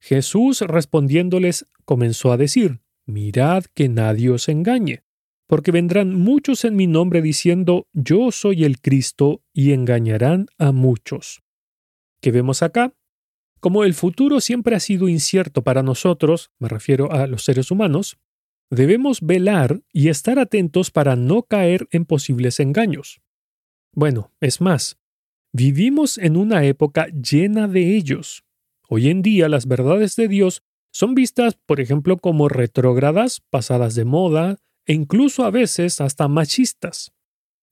Jesús 0.00 0.60
respondiéndoles 0.60 1.66
comenzó 1.84 2.32
a 2.32 2.36
decir, 2.36 2.80
Mirad 3.06 3.64
que 3.72 3.88
nadie 3.88 4.30
os 4.30 4.48
engañe, 4.48 5.04
porque 5.46 5.70
vendrán 5.70 6.14
muchos 6.14 6.64
en 6.64 6.74
mi 6.74 6.86
nombre 6.86 7.22
diciendo 7.22 7.86
Yo 7.92 8.32
soy 8.32 8.64
el 8.64 8.80
Cristo, 8.80 9.42
y 9.52 9.72
engañarán 9.72 10.46
a 10.58 10.72
muchos. 10.72 11.42
¿Qué 12.20 12.32
vemos 12.32 12.62
acá? 12.62 12.94
Como 13.60 13.84
el 13.84 13.94
futuro 13.94 14.40
siempre 14.40 14.76
ha 14.76 14.80
sido 14.80 15.08
incierto 15.08 15.62
para 15.62 15.82
nosotros, 15.82 16.50
me 16.58 16.68
refiero 16.68 17.12
a 17.12 17.26
los 17.26 17.44
seres 17.44 17.70
humanos, 17.70 18.18
debemos 18.70 19.20
velar 19.20 19.82
y 19.92 20.08
estar 20.08 20.38
atentos 20.38 20.90
para 20.90 21.16
no 21.16 21.42
caer 21.42 21.88
en 21.90 22.04
posibles 22.04 22.60
engaños. 22.60 23.20
Bueno, 23.92 24.32
es 24.40 24.60
más, 24.60 24.98
vivimos 25.52 26.18
en 26.18 26.36
una 26.36 26.64
época 26.64 27.06
llena 27.08 27.68
de 27.68 27.96
ellos. 27.96 28.44
Hoy 28.88 29.08
en 29.08 29.22
día 29.22 29.48
las 29.48 29.66
verdades 29.66 30.16
de 30.16 30.28
Dios 30.28 30.62
son 30.92 31.14
vistas, 31.14 31.58
por 31.66 31.80
ejemplo, 31.80 32.16
como 32.16 32.48
retrógradas, 32.48 33.42
pasadas 33.50 33.94
de 33.94 34.04
moda, 34.04 34.56
e 34.86 34.94
incluso 34.94 35.44
a 35.44 35.50
veces 35.50 36.00
hasta 36.00 36.28
machistas. 36.28 37.12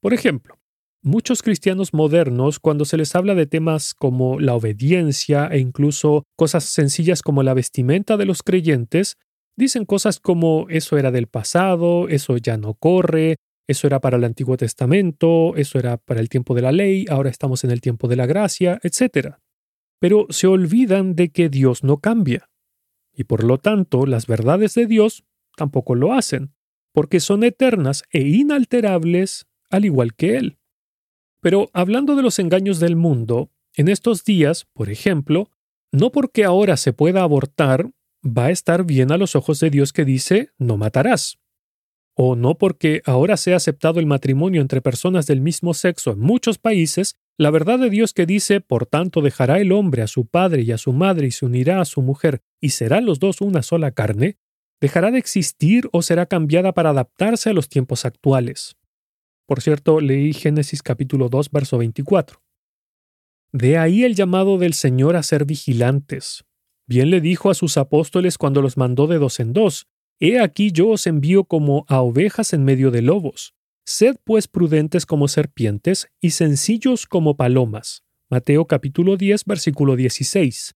Por 0.03 0.13
ejemplo, 0.13 0.59
muchos 1.03 1.43
cristianos 1.43 1.95
modernos, 1.95 2.59
cuando 2.59 2.85
se 2.85 2.97
les 2.97 3.15
habla 3.15 3.35
de 3.35 3.47
temas 3.47 3.95
como 3.95 4.41
la 4.41 4.55
obediencia 4.55 5.47
e 5.47 5.59
incluso 5.59 6.25
cosas 6.37 6.65
sencillas 6.65 7.23
como 7.23 7.43
la 7.43 7.55
vestimenta 7.55 8.17
de 8.17 8.27
los 8.27 8.43
creyentes, 8.43 9.17
dicen 9.57 9.85
cosas 9.85 10.19
como 10.19 10.67
eso 10.69 10.99
era 10.99 11.11
del 11.11 11.29
pasado, 11.29 12.09
eso 12.09 12.37
ya 12.37 12.57
no 12.57 12.75
corre, 12.75 13.37
eso 13.67 13.87
era 13.87 14.01
para 14.01 14.17
el 14.17 14.25
Antiguo 14.25 14.57
Testamento, 14.57 15.55
eso 15.57 15.79
era 15.79 15.97
para 15.97 16.21
el 16.21 16.29
tiempo 16.29 16.55
de 16.55 16.63
la 16.63 16.73
ley, 16.73 17.07
ahora 17.09 17.31
estamos 17.31 17.65
en 17.65 17.71
el 17.71 17.81
tiempo 17.81 18.09
de 18.09 18.17
la 18.17 18.27
gracia, 18.27 18.81
etc. 18.83 19.37
Pero 19.99 20.27
se 20.31 20.47
olvidan 20.47 21.15
de 21.15 21.31
que 21.31 21.49
Dios 21.49 21.85
no 21.85 21.99
cambia. 21.99 22.51
Y 23.13 23.25
por 23.25 23.45
lo 23.45 23.59
tanto, 23.59 24.07
las 24.07 24.27
verdades 24.27 24.75
de 24.75 24.87
Dios 24.87 25.25
tampoco 25.57 25.95
lo 25.95 26.13
hacen 26.13 26.55
porque 26.95 27.19
son 27.19 27.43
eternas 27.43 28.05
e 28.11 28.21
inalterables 28.21 29.47
al 29.69 29.85
igual 29.85 30.15
que 30.15 30.37
Él. 30.37 30.59
Pero 31.41 31.69
hablando 31.75 32.15
de 32.15 32.23
los 32.23 32.39
engaños 32.39 32.79
del 32.79 32.95
mundo, 32.95 33.51
en 33.75 33.89
estos 33.89 34.25
días, 34.25 34.67
por 34.73 34.89
ejemplo, 34.89 35.51
no 35.91 36.13
porque 36.13 36.45
ahora 36.45 36.77
se 36.77 36.93
pueda 36.93 37.23
abortar, 37.23 37.91
va 38.25 38.47
a 38.47 38.51
estar 38.51 38.85
bien 38.85 39.11
a 39.11 39.19
los 39.19 39.35
ojos 39.35 39.59
de 39.59 39.71
Dios 39.71 39.93
que 39.93 40.05
dice 40.05 40.51
no 40.57 40.77
matarás. 40.77 41.39
O 42.17 42.37
no 42.37 42.57
porque 42.57 43.03
ahora 43.07 43.37
sea 43.37 43.57
aceptado 43.57 43.99
el 43.99 44.07
matrimonio 44.07 44.61
entre 44.61 44.81
personas 44.81 45.27
del 45.27 45.41
mismo 45.41 45.75
sexo 45.75 46.13
en 46.13 46.21
muchos 46.21 46.59
países, 46.59 47.17
la 47.37 47.51
verdad 47.51 47.81
de 47.81 47.91
Dios 47.91 48.13
que 48.15 48.27
dice, 48.27 48.61
por 48.61 48.87
tanto 48.87 49.21
dejará 49.21 49.59
el 49.59 49.73
hombre 49.73 50.03
a 50.03 50.07
su 50.07 50.27
padre 50.27 50.63
y 50.63 50.71
a 50.71 50.79
su 50.79 50.93
madre 50.93 51.27
y 51.27 51.31
se 51.33 51.45
unirá 51.45 51.81
a 51.81 51.85
su 51.85 52.03
mujer, 52.03 52.43
y 52.61 52.71
serán 52.71 53.05
los 53.05 53.19
dos 53.19 53.41
una 53.41 53.63
sola 53.63 53.91
carne, 53.91 54.39
dejará 54.81 55.11
de 55.11 55.19
existir 55.19 55.89
o 55.93 56.03
será 56.03 56.27
cambiada 56.27 56.73
para 56.73 56.91
adaptarse 56.91 57.51
a 57.51 57.53
los 57.53 57.69
tiempos 57.69 58.05
actuales. 58.05 58.77
Por 59.47 59.61
cierto, 59.61 60.01
leí 60.01 60.33
Génesis 60.33 60.83
capítulo 60.83 61.29
2, 61.29 61.51
verso 61.51 61.79
24. 61.79 62.41
De 63.53 63.79
ahí 63.79 64.05
el 64.05 64.15
llamado 64.15 64.59
del 64.59 64.75
Señor 64.75 65.17
a 65.17 65.23
ser 65.23 65.45
vigilantes. 65.45 66.45
Bien 66.87 67.11
le 67.11 67.21
dijo 67.21 67.51
a 67.51 67.55
sus 67.55 67.77
apóstoles 67.77 68.39
cuando 68.39 68.63
los 68.63 68.77
mandó 68.77 69.07
de 69.07 69.19
dos 69.19 69.41
en 69.41 69.53
dos, 69.53 69.87
He 70.21 70.41
aquí 70.41 70.71
yo 70.73 70.91
os 70.91 71.07
envío 71.07 71.45
como 71.45 71.85
a 71.89 72.01
ovejas 72.01 72.53
en 72.53 72.65
medio 72.65 72.91
de 72.91 73.03
lobos. 73.03 73.55
Sed 73.87 74.17
pues 74.25 74.49
prudentes 74.49 75.07
como 75.07 75.29
serpientes 75.29 76.09
y 76.21 76.31
sencillos 76.31 77.07
como 77.07 77.37
palomas. 77.37 78.03
Mateo 78.31 78.67
capítulo 78.67 79.17
10, 79.17 79.45
versículo 79.45 79.97
16. 79.97 80.75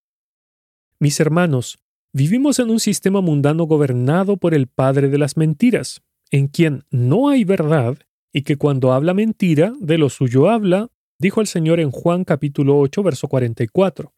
Mis 1.00 1.20
hermanos, 1.20 1.78
Vivimos 2.12 2.58
en 2.58 2.70
un 2.70 2.80
sistema 2.80 3.20
mundano 3.20 3.64
gobernado 3.64 4.38
por 4.38 4.54
el 4.54 4.66
padre 4.66 5.08
de 5.08 5.18
las 5.18 5.36
mentiras, 5.36 6.00
en 6.30 6.48
quien 6.48 6.84
no 6.90 7.28
hay 7.28 7.44
verdad 7.44 7.98
y 8.32 8.42
que 8.42 8.56
cuando 8.56 8.92
habla 8.92 9.12
mentira, 9.12 9.74
de 9.78 9.98
lo 9.98 10.08
suyo 10.08 10.48
habla, 10.48 10.88
dijo 11.18 11.42
el 11.42 11.46
Señor 11.46 11.80
en 11.80 11.90
Juan 11.90 12.24
capítulo 12.24 12.78
8, 12.78 13.02
verso 13.02 13.28
44. 13.28 14.14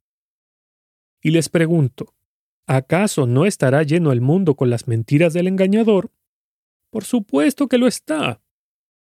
Y 1.20 1.30
les 1.30 1.48
pregunto, 1.48 2.14
¿acaso 2.66 3.26
no 3.26 3.46
estará 3.46 3.82
lleno 3.82 4.12
el 4.12 4.20
mundo 4.20 4.54
con 4.54 4.70
las 4.70 4.88
mentiras 4.88 5.32
del 5.32 5.48
engañador? 5.48 6.10
Por 6.90 7.04
supuesto 7.04 7.68
que 7.68 7.78
lo 7.78 7.86
está. 7.86 8.40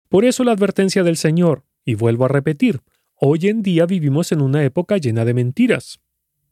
Por 0.09 0.25
eso 0.25 0.43
la 0.43 0.51
advertencia 0.51 1.03
del 1.03 1.17
Señor, 1.17 1.65
y 1.85 1.95
vuelvo 1.95 2.25
a 2.25 2.29
repetir, 2.29 2.81
hoy 3.15 3.47
en 3.47 3.61
día 3.61 3.85
vivimos 3.85 4.31
en 4.31 4.41
una 4.41 4.63
época 4.63 4.97
llena 4.97 5.25
de 5.25 5.33
mentiras, 5.33 5.99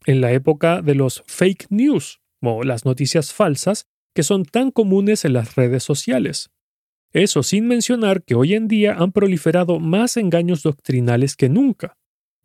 en 0.06 0.20
la 0.20 0.32
época 0.32 0.82
de 0.82 0.94
los 0.94 1.22
fake 1.26 1.66
news, 1.70 2.20
o 2.40 2.62
las 2.62 2.84
noticias 2.84 3.32
falsas 3.32 3.86
que 4.14 4.22
son 4.22 4.44
tan 4.44 4.70
comunes 4.70 5.24
en 5.24 5.32
las 5.32 5.54
redes 5.54 5.82
sociales. 5.82 6.50
Eso 7.12 7.42
sin 7.42 7.66
mencionar 7.66 8.22
que 8.22 8.34
hoy 8.34 8.54
en 8.54 8.68
día 8.68 8.94
han 8.94 9.12
proliferado 9.12 9.80
más 9.80 10.16
engaños 10.16 10.62
doctrinales 10.62 11.36
que 11.36 11.48
nunca. 11.48 11.96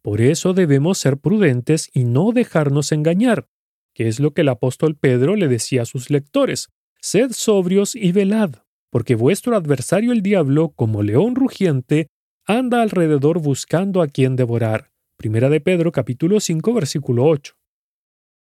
Por 0.02 0.22
eso 0.22 0.54
debemos 0.54 0.98
ser 0.98 1.18
prudentes 1.18 1.90
y 1.94 2.06
no 2.06 2.32
dejarnos 2.32 2.92
engañar, 2.92 3.48
que 3.94 4.08
es 4.08 4.20
lo 4.20 4.34
que 4.34 4.42
el 4.42 4.50
apóstol 4.50 4.96
Pedro 4.96 5.36
le 5.36 5.48
decía 5.48 5.84
a 5.84 5.86
sus 5.86 6.10
lectores. 6.10 6.70
Sed 7.02 7.32
sobrios 7.32 7.96
y 7.96 8.12
velad, 8.12 8.56
porque 8.90 9.16
vuestro 9.16 9.56
adversario 9.56 10.12
el 10.12 10.22
diablo, 10.22 10.70
como 10.70 11.04
león 11.04 11.36
rugiente, 11.36 12.08
anda 12.46 12.82
alrededor 12.82 13.40
buscando 13.40 14.02
a 14.02 14.08
quien 14.08 14.36
devorar. 14.36 14.92
Primera 15.18 15.50
de 15.50 15.62
Pedro 15.62 15.92
capítulo 15.92 16.40
5 16.40 16.74
versículo 16.74 17.26
8. 17.26 17.56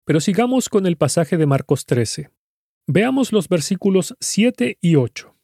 Pero 0.04 0.20
sigamos 0.20 0.68
con 0.68 0.86
el 0.86 0.96
pasaje 0.96 1.36
de 1.36 1.46
Marcos 1.46 1.86
13. 1.86 2.30
Veamos 2.86 3.32
los 3.32 3.48
versículos 3.48 4.16
7 4.20 4.78
y 4.80 4.96
8. 4.96 5.34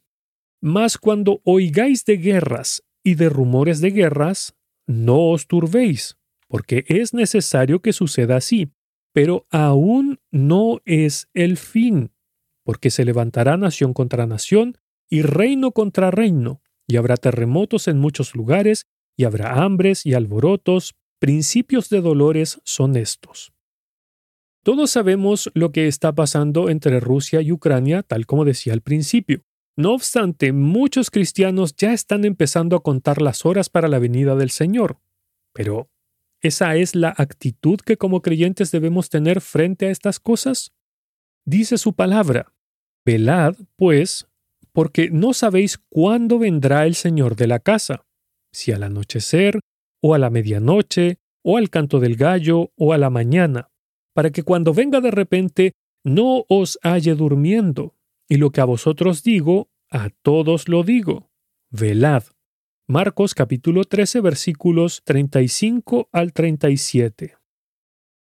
Mas 0.61 0.97
cuando 0.97 1.41
oigáis 1.45 2.03
de 2.03 2.17
guerras 2.17 2.83
y 3.03 3.15
de 3.15 3.29
rumores 3.29 3.79
de 3.79 3.91
guerras, 3.91 4.55
no 4.85 5.29
os 5.29 5.47
turbéis, 5.47 6.17
porque 6.47 6.83
es 6.87 7.13
necesario 7.13 7.81
que 7.81 7.93
suceda 7.93 8.35
así, 8.35 8.69
pero 9.13 9.47
aún 9.49 10.19
no 10.31 10.81
es 10.85 11.29
el 11.33 11.57
fin, 11.57 12.11
porque 12.63 12.89
se 12.89 13.05
levantará 13.05 13.57
nación 13.57 13.93
contra 13.93 14.27
nación 14.27 14.77
y 15.09 15.21
reino 15.23 15.71
contra 15.71 16.11
reino, 16.11 16.61
y 16.87 16.97
habrá 16.97 17.17
terremotos 17.17 17.87
en 17.87 17.99
muchos 17.99 18.35
lugares, 18.35 18.87
y 19.17 19.25
habrá 19.25 19.63
hambres 19.63 20.05
y 20.05 20.13
alborotos, 20.13 20.95
principios 21.19 21.89
de 21.89 22.01
dolores 22.01 22.61
son 22.63 22.95
estos. 22.95 23.51
Todos 24.63 24.91
sabemos 24.91 25.49
lo 25.53 25.71
que 25.71 25.87
está 25.87 26.13
pasando 26.13 26.69
entre 26.69 26.99
Rusia 26.99 27.41
y 27.41 27.51
Ucrania, 27.51 28.03
tal 28.03 28.25
como 28.25 28.45
decía 28.45 28.73
al 28.73 28.81
principio. 28.81 29.43
No 29.75 29.93
obstante, 29.93 30.51
muchos 30.51 31.09
cristianos 31.09 31.75
ya 31.75 31.93
están 31.93 32.25
empezando 32.25 32.75
a 32.75 32.83
contar 32.83 33.21
las 33.21 33.45
horas 33.45 33.69
para 33.69 33.87
la 33.87 33.99
venida 33.99 34.35
del 34.35 34.49
Señor. 34.49 34.99
Pero, 35.53 35.89
¿esa 36.41 36.75
es 36.75 36.95
la 36.95 37.13
actitud 37.17 37.79
que 37.79 37.97
como 37.97 38.21
creyentes 38.21 38.71
debemos 38.71 39.09
tener 39.09 39.41
frente 39.41 39.87
a 39.87 39.91
estas 39.91 40.19
cosas? 40.19 40.73
Dice 41.45 41.77
su 41.77 41.93
palabra, 41.93 42.53
velad, 43.05 43.55
pues, 43.75 44.27
porque 44.71 45.09
no 45.11 45.33
sabéis 45.33 45.79
cuándo 45.89 46.39
vendrá 46.39 46.85
el 46.85 46.95
Señor 46.95 47.35
de 47.35 47.47
la 47.47 47.59
casa, 47.59 48.05
si 48.51 48.71
al 48.71 48.83
anochecer, 48.83 49.59
o 50.01 50.13
a 50.13 50.17
la 50.17 50.29
medianoche, 50.29 51.17
o 51.43 51.57
al 51.57 51.69
canto 51.69 51.99
del 51.99 52.15
gallo, 52.15 52.71
o 52.75 52.93
a 52.93 52.97
la 52.97 53.09
mañana 53.09 53.69
para 54.19 54.31
que 54.31 54.43
cuando 54.43 54.73
venga 54.73 54.99
de 54.99 55.11
repente 55.11 55.71
no 56.03 56.43
os 56.49 56.77
halle 56.83 57.15
durmiendo. 57.15 57.95
Y 58.27 58.35
lo 58.35 58.51
que 58.51 58.59
a 58.59 58.65
vosotros 58.65 59.23
digo, 59.23 59.69
a 59.89 60.09
todos 60.09 60.67
lo 60.67 60.83
digo. 60.83 61.31
Velad. 61.71 62.23
Marcos 62.91 63.35
capítulo 63.35 63.83
13 63.83 64.19
versículos 64.19 65.03
35 65.05 66.09
al 66.11 66.33
37. 66.33 67.35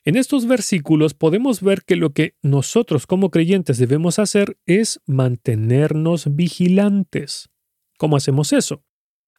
En 0.04 0.16
estos 0.16 0.48
versículos 0.48 1.14
podemos 1.14 1.60
ver 1.62 1.84
que 1.84 1.94
lo 1.94 2.10
que 2.10 2.34
nosotros 2.42 3.06
como 3.06 3.30
creyentes 3.30 3.78
debemos 3.78 4.18
hacer 4.18 4.58
es 4.66 5.00
mantenernos 5.06 6.34
vigilantes. 6.34 7.48
¿Cómo 7.96 8.16
hacemos 8.16 8.52
eso? 8.52 8.82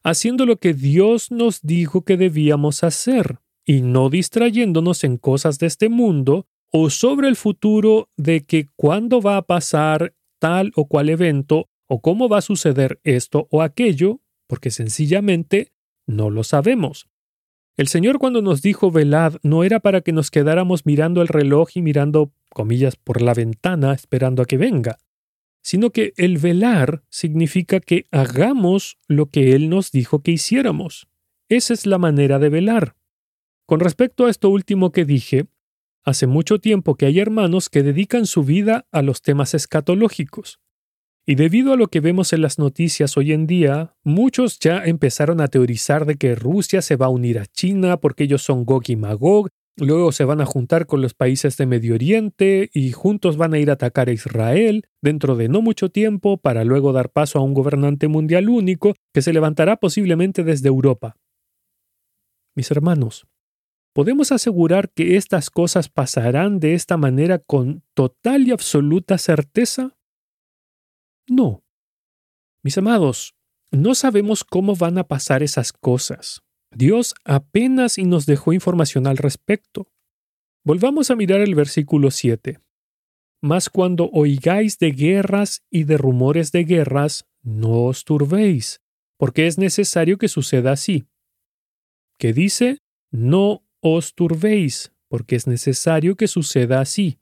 Haciendo 0.02 0.46
lo 0.46 0.56
que 0.56 0.72
Dios 0.72 1.30
nos 1.30 1.60
dijo 1.60 2.06
que 2.06 2.16
debíamos 2.16 2.82
hacer 2.82 3.40
y 3.66 3.82
no 3.82 4.08
distrayéndonos 4.08 5.04
en 5.04 5.18
cosas 5.18 5.58
de 5.58 5.66
este 5.66 5.90
mundo 5.90 6.46
o 6.70 6.88
sobre 6.88 7.28
el 7.28 7.36
futuro 7.36 8.08
de 8.16 8.46
que 8.46 8.70
cuándo 8.76 9.20
va 9.20 9.36
a 9.36 9.42
pasar 9.42 10.14
tal 10.38 10.72
o 10.74 10.88
cual 10.88 11.10
evento 11.10 11.68
o 11.86 12.00
cómo 12.00 12.30
va 12.30 12.38
a 12.38 12.40
suceder 12.40 12.98
esto 13.04 13.46
o 13.50 13.60
aquello, 13.60 14.22
porque 14.52 14.70
sencillamente 14.70 15.72
no 16.06 16.28
lo 16.28 16.44
sabemos. 16.44 17.08
El 17.78 17.88
Señor 17.88 18.18
cuando 18.18 18.42
nos 18.42 18.60
dijo 18.60 18.90
velad 18.90 19.36
no 19.42 19.64
era 19.64 19.80
para 19.80 20.02
que 20.02 20.12
nos 20.12 20.30
quedáramos 20.30 20.84
mirando 20.84 21.22
el 21.22 21.28
reloj 21.28 21.70
y 21.74 21.80
mirando, 21.80 22.34
comillas, 22.50 22.96
por 22.96 23.22
la 23.22 23.32
ventana 23.32 23.94
esperando 23.94 24.42
a 24.42 24.44
que 24.44 24.58
venga, 24.58 24.98
sino 25.62 25.88
que 25.88 26.12
el 26.18 26.36
velar 26.36 27.02
significa 27.08 27.80
que 27.80 28.04
hagamos 28.10 28.98
lo 29.08 29.30
que 29.30 29.54
Él 29.54 29.70
nos 29.70 29.90
dijo 29.90 30.22
que 30.22 30.32
hiciéramos. 30.32 31.08
Esa 31.48 31.72
es 31.72 31.86
la 31.86 31.96
manera 31.96 32.38
de 32.38 32.50
velar. 32.50 32.94
Con 33.64 33.80
respecto 33.80 34.26
a 34.26 34.30
esto 34.30 34.50
último 34.50 34.92
que 34.92 35.06
dije, 35.06 35.46
hace 36.04 36.26
mucho 36.26 36.58
tiempo 36.58 36.96
que 36.96 37.06
hay 37.06 37.20
hermanos 37.20 37.70
que 37.70 37.82
dedican 37.82 38.26
su 38.26 38.44
vida 38.44 38.86
a 38.92 39.00
los 39.00 39.22
temas 39.22 39.54
escatológicos. 39.54 40.60
Y 41.24 41.36
debido 41.36 41.72
a 41.72 41.76
lo 41.76 41.86
que 41.86 42.00
vemos 42.00 42.32
en 42.32 42.42
las 42.42 42.58
noticias 42.58 43.16
hoy 43.16 43.32
en 43.32 43.46
día, 43.46 43.94
muchos 44.02 44.58
ya 44.58 44.84
empezaron 44.84 45.40
a 45.40 45.46
teorizar 45.46 46.04
de 46.04 46.16
que 46.16 46.34
Rusia 46.34 46.82
se 46.82 46.96
va 46.96 47.06
a 47.06 47.10
unir 47.10 47.38
a 47.38 47.46
China 47.46 47.98
porque 47.98 48.24
ellos 48.24 48.42
son 48.42 48.64
Gog 48.64 48.82
y 48.88 48.96
Magog, 48.96 49.48
luego 49.76 50.10
se 50.10 50.24
van 50.24 50.40
a 50.40 50.46
juntar 50.46 50.86
con 50.86 51.00
los 51.00 51.14
países 51.14 51.56
de 51.56 51.66
Medio 51.66 51.94
Oriente 51.94 52.70
y 52.74 52.90
juntos 52.90 53.36
van 53.36 53.54
a 53.54 53.60
ir 53.60 53.70
a 53.70 53.74
atacar 53.74 54.08
a 54.08 54.12
Israel 54.12 54.88
dentro 55.00 55.36
de 55.36 55.48
no 55.48 55.62
mucho 55.62 55.90
tiempo 55.90 56.38
para 56.38 56.64
luego 56.64 56.92
dar 56.92 57.10
paso 57.10 57.38
a 57.38 57.42
un 57.42 57.54
gobernante 57.54 58.08
mundial 58.08 58.48
único 58.48 58.94
que 59.14 59.22
se 59.22 59.32
levantará 59.32 59.76
posiblemente 59.76 60.42
desde 60.42 60.68
Europa. 60.68 61.16
Mis 62.56 62.68
hermanos, 62.72 63.28
¿podemos 63.94 64.32
asegurar 64.32 64.90
que 64.90 65.16
estas 65.16 65.50
cosas 65.50 65.88
pasarán 65.88 66.58
de 66.58 66.74
esta 66.74 66.96
manera 66.96 67.38
con 67.38 67.84
total 67.94 68.48
y 68.48 68.50
absoluta 68.50 69.18
certeza? 69.18 69.96
No. 71.28 71.62
Mis 72.62 72.78
amados, 72.78 73.34
no 73.70 73.94
sabemos 73.94 74.44
cómo 74.44 74.76
van 74.76 74.98
a 74.98 75.04
pasar 75.04 75.42
esas 75.42 75.72
cosas. 75.72 76.42
Dios 76.74 77.14
apenas 77.24 77.98
nos 77.98 78.26
dejó 78.26 78.52
información 78.52 79.06
al 79.06 79.16
respecto. 79.16 79.90
Volvamos 80.64 81.10
a 81.10 81.16
mirar 81.16 81.40
el 81.40 81.54
versículo 81.54 82.10
7. 82.10 82.60
Mas 83.40 83.68
cuando 83.68 84.08
oigáis 84.12 84.78
de 84.78 84.92
guerras 84.92 85.62
y 85.70 85.84
de 85.84 85.98
rumores 85.98 86.52
de 86.52 86.64
guerras, 86.64 87.26
no 87.42 87.84
os 87.84 88.04
turbéis, 88.04 88.80
porque 89.16 89.46
es 89.46 89.58
necesario 89.58 90.16
que 90.18 90.28
suceda 90.28 90.72
así. 90.72 91.04
¿Qué 92.18 92.32
dice? 92.32 92.78
No 93.10 93.64
os 93.80 94.14
turbéis, 94.14 94.92
porque 95.08 95.34
es 95.34 95.46
necesario 95.46 96.16
que 96.16 96.28
suceda 96.28 96.80
así. 96.80 97.18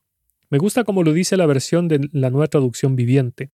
Me 0.51 0.59
gusta 0.59 0.85
como 0.85 1.03
lo 1.03 1.13
dice 1.13 1.37
la 1.37 1.47
versión 1.47 1.89
de 1.89 2.09
la 2.13 2.31
nueva 2.31 2.49
traducción 2.49 2.97
viviente. 2.97 3.51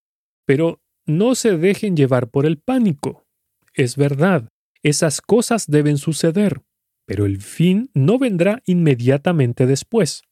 Pero 0.47 0.81
no 1.05 1.35
se 1.35 1.57
dejen 1.59 1.97
llevar 1.97 2.31
por 2.31 2.47
el 2.47 2.59
pánico. 2.59 3.27
Es 3.75 3.97
verdad, 3.97 4.49
esas 4.83 5.21
cosas 5.21 5.67
deben 5.67 5.99
suceder, 5.99 6.63
pero 7.07 7.27
el 7.27 7.41
fin 7.41 7.91
no 7.95 8.19
vendrá 8.19 8.63
inmediatamente 8.67 9.67
después. 9.67 10.23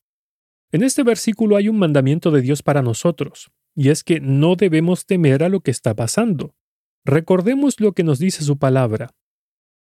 En 0.73 0.83
este 0.83 1.03
versículo 1.03 1.57
hay 1.57 1.69
un 1.69 1.79
mandamiento 1.79 2.31
de 2.31 2.41
Dios 2.41 2.63
para 2.63 2.83
nosotros, 2.83 3.51
y 3.77 3.91
es 3.91 4.03
que 4.03 4.21
no 4.21 4.57
debemos 4.57 5.07
temer 5.07 5.45
a 5.45 5.49
lo 5.49 5.61
que 5.61 5.71
está 5.71 5.95
pasando. 5.95 6.55
Recordemos 7.05 7.81
lo 7.81 7.93
que 7.93 8.03
nos 8.03 8.19
dice 8.19 8.43
su 8.43 8.59
palabra. 8.59 9.15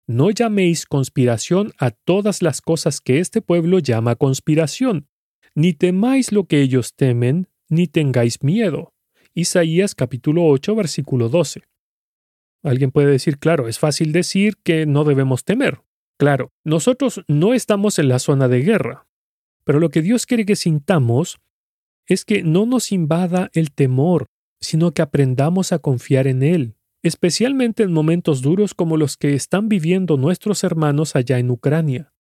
No 0.08 0.30
llaméis 0.30 0.86
conspiración 0.86 1.72
a 1.80 1.92
todas 1.92 2.42
las 2.42 2.62
cosas 2.62 3.00
que 3.00 3.20
este 3.20 3.42
pueblo 3.42 3.80
llama 3.80 4.16
conspiración, 4.16 5.08
ni 5.56 5.74
temáis 5.74 6.32
lo 6.32 6.46
que 6.46 6.62
ellos 6.62 6.94
temen, 6.96 7.48
ni 7.70 7.88
tengáis 7.88 8.44
miedo. 8.44 8.93
Isaías 9.36 9.96
capítulo 9.96 10.46
8, 10.46 10.76
versículo 10.76 11.28
12. 11.28 11.64
Alguien 12.64 12.92
puede 12.92 13.12
decir, 13.12 13.40
claro, 13.40 13.68
es 13.68 13.80
fácil 13.80 14.12
decir 14.12 14.58
que 14.64 14.86
no 14.86 15.04
debemos 15.04 15.44
temer. 15.44 15.82
Claro, 16.20 16.52
nosotros 16.64 17.24
no 17.28 17.54
estamos 17.54 17.98
en 17.98 18.10
la 18.10 18.20
zona 18.20 18.48
de 18.48 18.62
guerra, 18.62 19.08
pero 19.64 19.80
lo 19.80 19.90
que 19.90 20.04
Dios 20.04 20.28
quiere 20.28 20.46
que 20.46 20.56
sintamos 20.56 21.40
es 22.08 22.26
que 22.26 22.44
no 22.44 22.66
nos 22.66 22.92
invada 22.92 23.50
el 23.54 23.72
temor, 23.72 24.28
sino 24.62 24.94
que 24.94 25.02
aprendamos 25.02 25.72
a 25.72 25.80
confiar 25.80 26.28
en 26.28 26.44
Él, 26.44 26.76
especialmente 27.02 27.84
en 27.84 27.92
momentos 27.92 28.42
duros 28.42 28.76
como 28.76 28.98
los 28.98 29.18
que 29.18 29.34
están 29.34 29.68
viviendo 29.68 30.16
nuestros 30.16 30.64
hermanos 30.64 31.16
allá 31.16 31.40
en 31.40 31.50
Ucrania. 31.50 32.14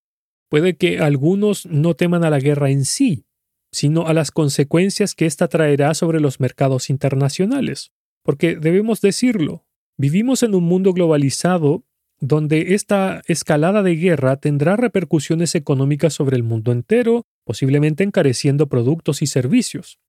Puede 0.50 0.78
que 0.78 1.00
algunos 1.00 1.68
no 1.68 1.94
teman 1.94 2.24
a 2.24 2.30
la 2.30 2.40
guerra 2.40 2.72
en 2.72 2.86
sí, 2.86 3.26
sino 3.74 4.08
a 4.08 4.14
las 4.14 4.32
consecuencias 4.32 5.16
que 5.16 5.26
ésta 5.26 5.50
traerá 5.50 5.94
sobre 5.96 6.22
los 6.22 6.40
mercados 6.40 6.90
internacionales. 6.90 7.92
Porque 8.24 8.56
debemos 8.56 9.02
decirlo, 9.02 9.66
vivimos 9.98 10.44
en 10.44 10.56
un 10.56 10.64
mundo 10.64 10.94
globalizado 10.94 11.84
donde 12.20 12.76
esta 12.76 13.22
escalada 13.28 13.84
de 13.84 13.96
guerra 13.96 14.38
tendrá 14.38 14.78
repercusiones 14.78 15.56
económicas 15.56 16.14
sobre 16.14 16.38
el 16.38 16.44
mundo 16.44 16.72
entero, 16.72 17.26
posiblemente 17.44 18.04
encareciendo 18.04 18.70
productos 18.70 19.22
y 19.22 19.28
servicios. 19.28 20.00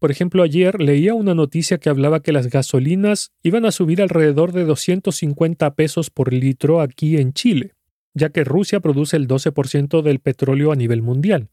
Por 0.00 0.10
ejemplo, 0.10 0.42
ayer 0.42 0.80
leía 0.80 1.14
una 1.14 1.34
noticia 1.34 1.78
que 1.78 1.88
hablaba 1.88 2.22
que 2.22 2.32
las 2.32 2.48
gasolinas 2.48 3.30
iban 3.44 3.64
a 3.64 3.70
subir 3.70 4.02
alrededor 4.02 4.50
de 4.50 4.64
250 4.64 5.74
pesos 5.74 6.10
por 6.10 6.32
litro 6.32 6.80
aquí 6.80 7.18
en 7.18 7.32
Chile, 7.32 7.74
ya 8.12 8.30
que 8.30 8.42
Rusia 8.42 8.80
produce 8.80 9.16
el 9.16 9.28
12% 9.28 10.02
del 10.02 10.18
petróleo 10.18 10.72
a 10.72 10.76
nivel 10.76 11.02
mundial. 11.02 11.50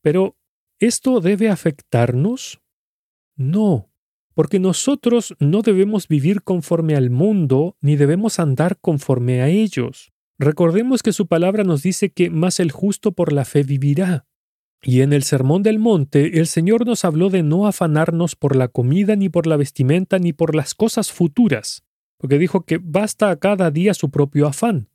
Pero 0.00 0.36
¿Esto 0.80 1.20
debe 1.20 1.50
afectarnos? 1.50 2.62
No, 3.36 3.90
porque 4.32 4.58
nosotros 4.58 5.36
no 5.38 5.60
debemos 5.60 6.08
vivir 6.08 6.42
conforme 6.42 6.96
al 6.96 7.10
mundo 7.10 7.76
ni 7.82 7.96
debemos 7.96 8.38
andar 8.38 8.78
conforme 8.80 9.42
a 9.42 9.48
ellos. 9.48 10.10
Recordemos 10.38 11.02
que 11.02 11.12
su 11.12 11.26
palabra 11.26 11.64
nos 11.64 11.82
dice 11.82 12.12
que 12.12 12.30
más 12.30 12.60
el 12.60 12.72
justo 12.72 13.12
por 13.12 13.34
la 13.34 13.44
fe 13.44 13.62
vivirá. 13.62 14.26
Y 14.82 15.02
en 15.02 15.12
el 15.12 15.22
Sermón 15.22 15.62
del 15.62 15.78
Monte 15.78 16.38
el 16.38 16.46
Señor 16.46 16.86
nos 16.86 17.04
habló 17.04 17.28
de 17.28 17.42
no 17.42 17.66
afanarnos 17.66 18.34
por 18.34 18.56
la 18.56 18.68
comida, 18.68 19.16
ni 19.16 19.28
por 19.28 19.46
la 19.46 19.58
vestimenta, 19.58 20.18
ni 20.18 20.32
por 20.32 20.54
las 20.54 20.74
cosas 20.74 21.12
futuras, 21.12 21.84
porque 22.16 22.38
dijo 22.38 22.64
que 22.64 22.80
basta 22.82 23.28
a 23.28 23.36
cada 23.36 23.70
día 23.70 23.92
su 23.92 24.10
propio 24.10 24.46
afán. 24.46 24.89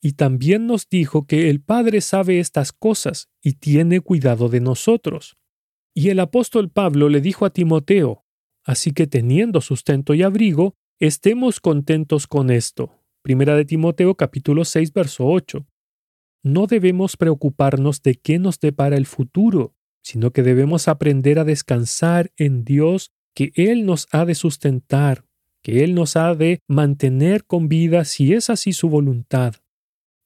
Y 0.00 0.12
también 0.12 0.66
nos 0.66 0.88
dijo 0.88 1.26
que 1.26 1.50
el 1.50 1.60
Padre 1.60 2.00
sabe 2.00 2.38
estas 2.38 2.72
cosas 2.72 3.28
y 3.42 3.54
tiene 3.54 4.00
cuidado 4.00 4.48
de 4.48 4.60
nosotros. 4.60 5.36
Y 5.94 6.10
el 6.10 6.20
apóstol 6.20 6.70
Pablo 6.70 7.08
le 7.08 7.20
dijo 7.20 7.46
a 7.46 7.50
Timoteo, 7.50 8.24
así 8.64 8.92
que 8.92 9.06
teniendo 9.06 9.60
sustento 9.60 10.12
y 10.14 10.22
abrigo, 10.22 10.74
estemos 11.00 11.60
contentos 11.60 12.26
con 12.26 12.50
esto. 12.50 12.92
Primera 13.22 13.56
de 13.56 13.64
Timoteo 13.64 14.14
capítulo 14.14 14.64
6 14.64 14.92
verso 14.92 15.26
8. 15.26 15.66
No 16.42 16.66
debemos 16.66 17.16
preocuparnos 17.16 18.02
de 18.02 18.14
qué 18.14 18.38
nos 18.38 18.60
depara 18.60 18.96
el 18.96 19.06
futuro, 19.06 19.74
sino 20.02 20.30
que 20.30 20.44
debemos 20.44 20.86
aprender 20.86 21.40
a 21.40 21.44
descansar 21.44 22.30
en 22.36 22.64
Dios 22.64 23.10
que 23.34 23.50
Él 23.56 23.84
nos 23.84 24.06
ha 24.12 24.24
de 24.24 24.36
sustentar, 24.36 25.24
que 25.62 25.82
Él 25.82 25.94
nos 25.94 26.14
ha 26.16 26.34
de 26.34 26.60
mantener 26.68 27.44
con 27.44 27.68
vida 27.68 28.04
si 28.04 28.32
es 28.32 28.48
así 28.48 28.72
su 28.72 28.88
voluntad. 28.88 29.56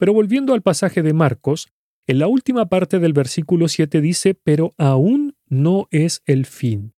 Pero 0.01 0.15
volviendo 0.15 0.55
al 0.55 0.63
pasaje 0.63 1.03
de 1.03 1.13
Marcos, 1.13 1.67
en 2.07 2.17
la 2.17 2.25
última 2.25 2.69
parte 2.69 2.97
del 2.97 3.13
versículo 3.13 3.67
7 3.67 4.01
dice, 4.01 4.33
pero 4.33 4.73
aún 4.79 5.35
no 5.45 5.87
es 5.91 6.23
el 6.25 6.47
fin. 6.47 6.95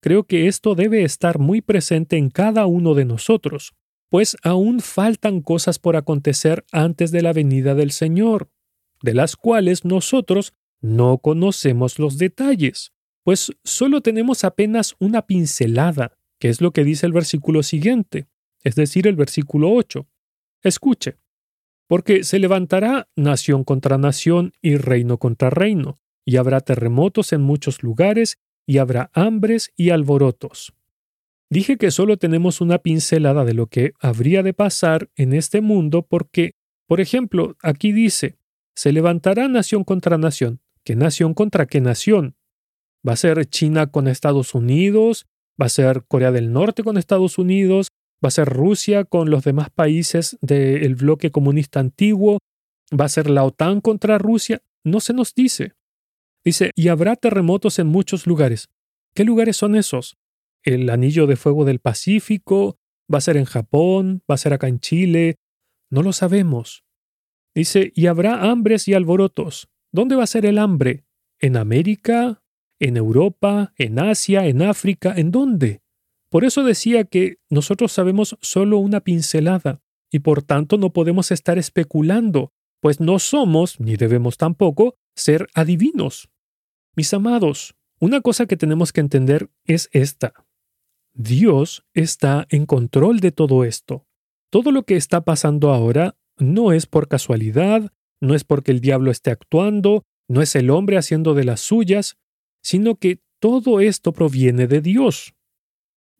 Creo 0.00 0.24
que 0.24 0.48
esto 0.48 0.74
debe 0.74 1.04
estar 1.04 1.38
muy 1.38 1.60
presente 1.60 2.16
en 2.16 2.30
cada 2.30 2.66
uno 2.66 2.94
de 2.94 3.04
nosotros, 3.04 3.74
pues 4.08 4.36
aún 4.42 4.80
faltan 4.80 5.42
cosas 5.42 5.78
por 5.78 5.94
acontecer 5.94 6.64
antes 6.72 7.12
de 7.12 7.22
la 7.22 7.32
venida 7.32 7.76
del 7.76 7.92
Señor, 7.92 8.50
de 9.00 9.14
las 9.14 9.36
cuales 9.36 9.84
nosotros 9.84 10.54
no 10.80 11.18
conocemos 11.18 12.00
los 12.00 12.18
detalles, 12.18 12.90
pues 13.22 13.52
solo 13.62 14.00
tenemos 14.00 14.42
apenas 14.42 14.96
una 14.98 15.22
pincelada, 15.22 16.18
que 16.40 16.48
es 16.48 16.60
lo 16.60 16.72
que 16.72 16.82
dice 16.82 17.06
el 17.06 17.12
versículo 17.12 17.62
siguiente, 17.62 18.26
es 18.64 18.74
decir, 18.74 19.06
el 19.06 19.14
versículo 19.14 19.70
8. 19.70 20.08
Escuche, 20.64 21.18
porque 21.88 22.24
se 22.24 22.38
levantará 22.38 23.08
nación 23.16 23.64
contra 23.64 23.98
nación 23.98 24.52
y 24.62 24.76
reino 24.76 25.18
contra 25.18 25.50
reino, 25.50 25.96
y 26.24 26.36
habrá 26.36 26.60
terremotos 26.60 27.32
en 27.32 27.42
muchos 27.42 27.82
lugares, 27.82 28.38
y 28.66 28.78
habrá 28.78 29.10
hambres 29.12 29.70
y 29.76 29.90
alborotos. 29.90 30.72
Dije 31.50 31.76
que 31.76 31.90
solo 31.90 32.16
tenemos 32.16 32.60
una 32.60 32.78
pincelada 32.78 33.44
de 33.44 33.54
lo 33.54 33.66
que 33.66 33.92
habría 34.00 34.42
de 34.42 34.54
pasar 34.54 35.10
en 35.16 35.32
este 35.34 35.60
mundo 35.60 36.02
porque, 36.02 36.52
por 36.86 37.00
ejemplo, 37.00 37.56
aquí 37.62 37.92
dice, 37.92 38.38
se 38.74 38.92
levantará 38.92 39.48
nación 39.48 39.84
contra 39.84 40.18
nación. 40.18 40.60
¿Qué 40.84 40.96
nación 40.96 41.34
contra 41.34 41.66
qué 41.66 41.80
nación? 41.80 42.36
¿Va 43.06 43.12
a 43.12 43.16
ser 43.16 43.44
China 43.46 43.90
con 43.90 44.08
Estados 44.08 44.54
Unidos? 44.54 45.26
¿Va 45.60 45.66
a 45.66 45.70
ser 45.70 46.04
Corea 46.08 46.32
del 46.32 46.52
Norte 46.52 46.82
con 46.82 46.96
Estados 46.96 47.38
Unidos? 47.38 47.88
¿Va 48.24 48.28
a 48.28 48.30
ser 48.30 48.48
Rusia 48.48 49.04
con 49.04 49.28
los 49.28 49.44
demás 49.44 49.68
países 49.68 50.38
del 50.40 50.94
bloque 50.94 51.30
comunista 51.30 51.80
antiguo? 51.80 52.38
¿Va 52.98 53.04
a 53.04 53.10
ser 53.10 53.28
la 53.28 53.44
OTAN 53.44 53.82
contra 53.82 54.16
Rusia? 54.16 54.62
No 54.82 55.00
se 55.00 55.12
nos 55.12 55.34
dice. 55.34 55.74
Dice, 56.42 56.70
y 56.74 56.88
habrá 56.88 57.16
terremotos 57.16 57.78
en 57.78 57.86
muchos 57.86 58.26
lugares. 58.26 58.70
¿Qué 59.14 59.24
lugares 59.24 59.58
son 59.58 59.76
esos? 59.76 60.16
¿El 60.62 60.88
anillo 60.88 61.26
de 61.26 61.36
fuego 61.36 61.66
del 61.66 61.80
Pacífico? 61.80 62.78
¿Va 63.12 63.18
a 63.18 63.20
ser 63.20 63.36
en 63.36 63.44
Japón? 63.44 64.22
¿Va 64.30 64.36
a 64.36 64.38
ser 64.38 64.54
acá 64.54 64.68
en 64.68 64.80
Chile? 64.80 65.36
No 65.90 66.02
lo 66.02 66.14
sabemos. 66.14 66.82
Dice, 67.54 67.92
y 67.94 68.06
habrá 68.06 68.50
hambres 68.50 68.88
y 68.88 68.94
alborotos. 68.94 69.68
¿Dónde 69.92 70.16
va 70.16 70.24
a 70.24 70.28
ser 70.28 70.46
el 70.46 70.56
hambre? 70.56 71.04
¿En 71.40 71.58
América? 71.58 72.42
¿En 72.80 72.96
Europa? 72.96 73.74
¿En 73.76 73.98
Asia? 73.98 74.46
¿En 74.46 74.62
África? 74.62 75.12
¿En 75.14 75.30
dónde? 75.30 75.83
Por 76.34 76.44
eso 76.44 76.64
decía 76.64 77.04
que 77.04 77.36
nosotros 77.48 77.92
sabemos 77.92 78.36
solo 78.40 78.78
una 78.78 79.02
pincelada 79.02 79.82
y 80.10 80.18
por 80.18 80.42
tanto 80.42 80.78
no 80.78 80.92
podemos 80.92 81.30
estar 81.30 81.58
especulando, 81.58 82.52
pues 82.80 82.98
no 82.98 83.20
somos, 83.20 83.78
ni 83.78 83.94
debemos 83.94 84.36
tampoco, 84.36 84.96
ser 85.14 85.46
adivinos. 85.54 86.28
Mis 86.96 87.14
amados, 87.14 87.76
una 88.00 88.20
cosa 88.20 88.46
que 88.46 88.56
tenemos 88.56 88.92
que 88.92 89.00
entender 89.00 89.48
es 89.64 89.88
esta. 89.92 90.34
Dios 91.12 91.86
está 91.94 92.48
en 92.50 92.66
control 92.66 93.20
de 93.20 93.30
todo 93.30 93.62
esto. 93.62 94.04
Todo 94.50 94.72
lo 94.72 94.82
que 94.82 94.96
está 94.96 95.20
pasando 95.20 95.70
ahora 95.70 96.16
no 96.36 96.72
es 96.72 96.86
por 96.86 97.06
casualidad, 97.06 97.92
no 98.20 98.34
es 98.34 98.42
porque 98.42 98.72
el 98.72 98.80
diablo 98.80 99.12
esté 99.12 99.30
actuando, 99.30 100.02
no 100.28 100.42
es 100.42 100.56
el 100.56 100.70
hombre 100.70 100.98
haciendo 100.98 101.34
de 101.34 101.44
las 101.44 101.60
suyas, 101.60 102.16
sino 102.60 102.96
que 102.96 103.20
todo 103.38 103.78
esto 103.78 104.12
proviene 104.12 104.66
de 104.66 104.80
Dios. 104.80 105.33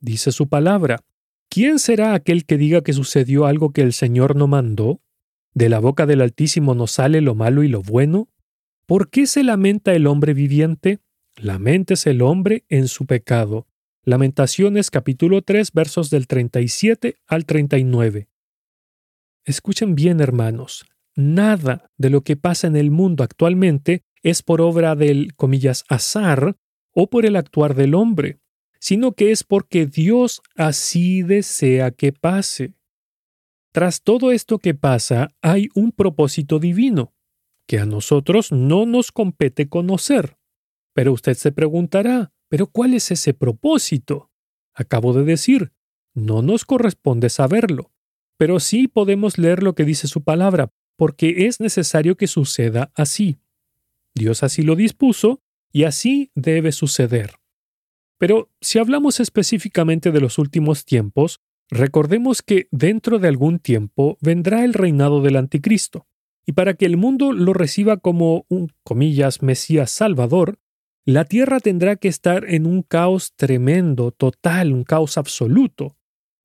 Dice 0.05 0.33
su 0.33 0.51
palabra, 0.51 1.01
¿quién 1.49 1.79
será 1.79 2.13
aquel 2.13 2.45
que 2.45 2.59
diga 2.59 2.83
que 2.83 2.93
sucedió 2.93 3.47
algo 3.47 3.73
que 3.73 3.81
el 3.81 3.95
Señor 3.95 4.37
no 4.37 4.47
mandó? 4.47 5.01
¿De 5.55 5.71
la 5.71 5.79
boca 5.79 6.05
del 6.05 6.21
Altísimo 6.21 6.75
no 6.75 6.87
sale 6.87 7.23
lo 7.23 7.35
malo 7.35 7.63
y 7.63 7.69
lo 7.69 7.81
bueno? 7.81 8.29
¿Por 8.85 9.09
qué 9.09 9.27
se 9.27 9.43
lamenta 9.43 9.95
el 9.95 10.07
hombre 10.07 10.35
viviente? 10.35 10.99
Laméntese 11.37 12.11
el 12.11 12.21
hombre 12.21 12.67
en 12.69 12.87
su 12.89 13.07
pecado. 13.07 13.67
Lamentaciones 14.03 14.91
capítulo 14.91 15.41
3 15.41 15.73
versos 15.73 16.11
del 16.11 16.27
37 16.27 17.17
al 17.27 17.47
39. 17.47 18.29
Escuchen 19.47 19.95
bien, 19.95 20.21
hermanos, 20.21 20.85
nada 21.17 21.91
de 21.97 22.11
lo 22.11 22.21
que 22.21 22.37
pasa 22.37 22.67
en 22.67 22.77
el 22.77 22.91
mundo 22.91 23.25
actualmente 23.25 24.03
es 24.23 24.43
por 24.43 24.61
obra 24.61 24.97
del, 24.97 25.35
comillas, 25.35 25.83
azar 25.89 26.59
o 26.93 27.09
por 27.09 27.25
el 27.25 27.37
actuar 27.37 27.75
del 27.75 27.95
hombre, 27.95 28.44
sino 28.85 29.13
que 29.13 29.33
es 29.33 29.45
porque 29.45 29.87
Dios 29.87 30.43
así 30.57 31.23
desea 31.23 31.91
que 31.91 32.13
pase. 32.13 32.75
Tras 33.73 34.03
todo 34.03 34.31
esto 34.31 34.59
que 34.59 34.75
pasa 34.75 35.31
hay 35.41 35.71
un 35.75 35.91
propósito 35.91 36.59
divino, 36.59 37.15
que 37.67 37.79
a 37.79 37.87
nosotros 37.87 38.53
no 38.53 38.85
nos 38.85 39.11
compete 39.11 39.71
conocer. 39.71 40.37
Pero 40.93 41.15
usted 41.15 41.33
se 41.33 41.51
preguntará, 41.51 42.35
¿pero 42.51 42.67
cuál 42.67 42.93
es 42.93 43.11
ese 43.11 43.33
propósito? 43.33 44.31
Acabo 44.75 45.15
de 45.15 45.25
decir, 45.25 45.73
no 46.13 46.43
nos 46.43 46.67
corresponde 46.67 47.31
saberlo, 47.31 47.91
pero 48.37 48.61
sí 48.61 48.87
podemos 48.87 49.39
leer 49.39 49.63
lo 49.63 49.75
que 49.75 49.87
dice 49.87 50.09
su 50.09 50.25
palabra, 50.25 50.71
porque 50.97 51.47
es 51.47 51.59
necesario 51.59 52.19
que 52.19 52.27
suceda 52.27 52.93
así. 52.95 53.39
Dios 54.15 54.43
así 54.43 54.61
lo 54.61 54.77
dispuso 54.77 55.41
y 55.73 55.85
así 55.85 56.31
debe 56.35 56.71
suceder. 56.71 57.37
Pero 58.25 58.49
si 58.63 58.79
hablamos 58.79 59.21
específicamente 59.21 60.11
de 60.11 60.19
los 60.19 60.39
últimos 60.39 60.87
tiempos, 60.87 61.43
recordemos 61.69 62.41
que 62.41 62.69
dentro 62.71 63.19
de 63.19 63.29
algún 63.29 63.59
tiempo 63.59 64.17
vendrá 64.23 64.65
el 64.65 64.73
reinado 64.73 65.21
del 65.21 65.37
anticristo, 65.37 66.07
y 66.47 66.53
para 66.53 66.73
que 66.73 66.87
el 66.87 66.97
mundo 66.97 67.33
lo 67.35 67.53
reciba 67.53 67.99
como 67.99 68.47
un, 68.49 68.73
comillas, 68.83 69.43
Mesías 69.43 69.91
Salvador, 69.91 70.59
la 71.05 71.27
tierra 71.27 71.61
tendrá 71.61 71.97
que 71.97 72.09
estar 72.09 72.47
en 72.49 72.65
un 72.65 72.81
caos 72.81 73.35
tremendo, 73.37 74.11
total, 74.11 74.73
un 74.73 74.85
caos 74.85 75.19
absoluto, 75.19 75.99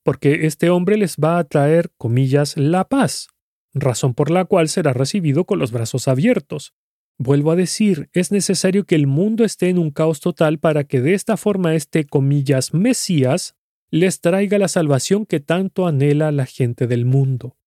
porque 0.03 0.47
este 0.47 0.69
hombre 0.69 0.97
les 0.97 1.15
va 1.15 1.39
a 1.39 1.45
traer, 1.45 1.91
comillas, 1.97 2.57
la 2.57 2.89
paz, 2.89 3.29
razón 3.73 4.15
por 4.15 4.31
la 4.31 4.43
cual 4.43 4.67
será 4.67 4.91
recibido 4.91 5.45
con 5.45 5.59
los 5.59 5.71
brazos 5.71 6.09
abiertos. 6.09 6.73
Vuelvo 7.19 7.51
a 7.51 7.55
decir, 7.55 8.09
es 8.13 8.31
necesario 8.31 8.85
que 8.85 8.95
el 8.95 9.05
mundo 9.05 9.43
esté 9.43 9.69
en 9.69 9.77
un 9.77 9.91
caos 9.91 10.19
total 10.19 10.57
para 10.57 10.85
que 10.85 11.01
de 11.01 11.13
esta 11.13 11.37
forma 11.37 11.75
este, 11.75 12.05
comillas, 12.05 12.73
Mesías 12.73 13.55
les 13.91 14.21
traiga 14.21 14.57
la 14.57 14.67
salvación 14.67 15.25
que 15.27 15.39
tanto 15.39 15.85
anhela 15.85 16.31
la 16.31 16.47
gente 16.47 16.87
del 16.87 17.05
mundo. 17.05 17.57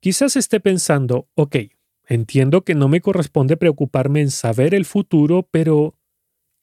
Quizás 0.00 0.36
esté 0.36 0.60
pensando, 0.60 1.28
ok, 1.34 1.56
entiendo 2.06 2.64
que 2.64 2.74
no 2.74 2.88
me 2.88 3.00
corresponde 3.00 3.56
preocuparme 3.56 4.20
en 4.20 4.30
saber 4.30 4.74
el 4.74 4.84
futuro, 4.84 5.48
pero 5.50 5.96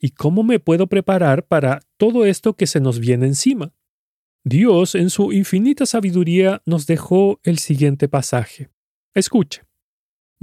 ¿Y 0.05 0.09
cómo 0.09 0.43
me 0.43 0.59
puedo 0.59 0.87
preparar 0.87 1.47
para 1.47 1.79
todo 1.95 2.25
esto 2.25 2.57
que 2.57 2.67
se 2.67 2.81
nos 2.81 2.99
viene 2.99 3.25
encima? 3.25 3.73
Dios, 4.43 4.95
en 4.95 5.09
su 5.09 5.31
infinita 5.31 5.85
sabiduría, 5.85 6.61
nos 6.65 6.87
dejó 6.87 7.39
el 7.43 7.57
siguiente 7.57 8.09
pasaje. 8.09 8.69
Escuche. 9.13 9.61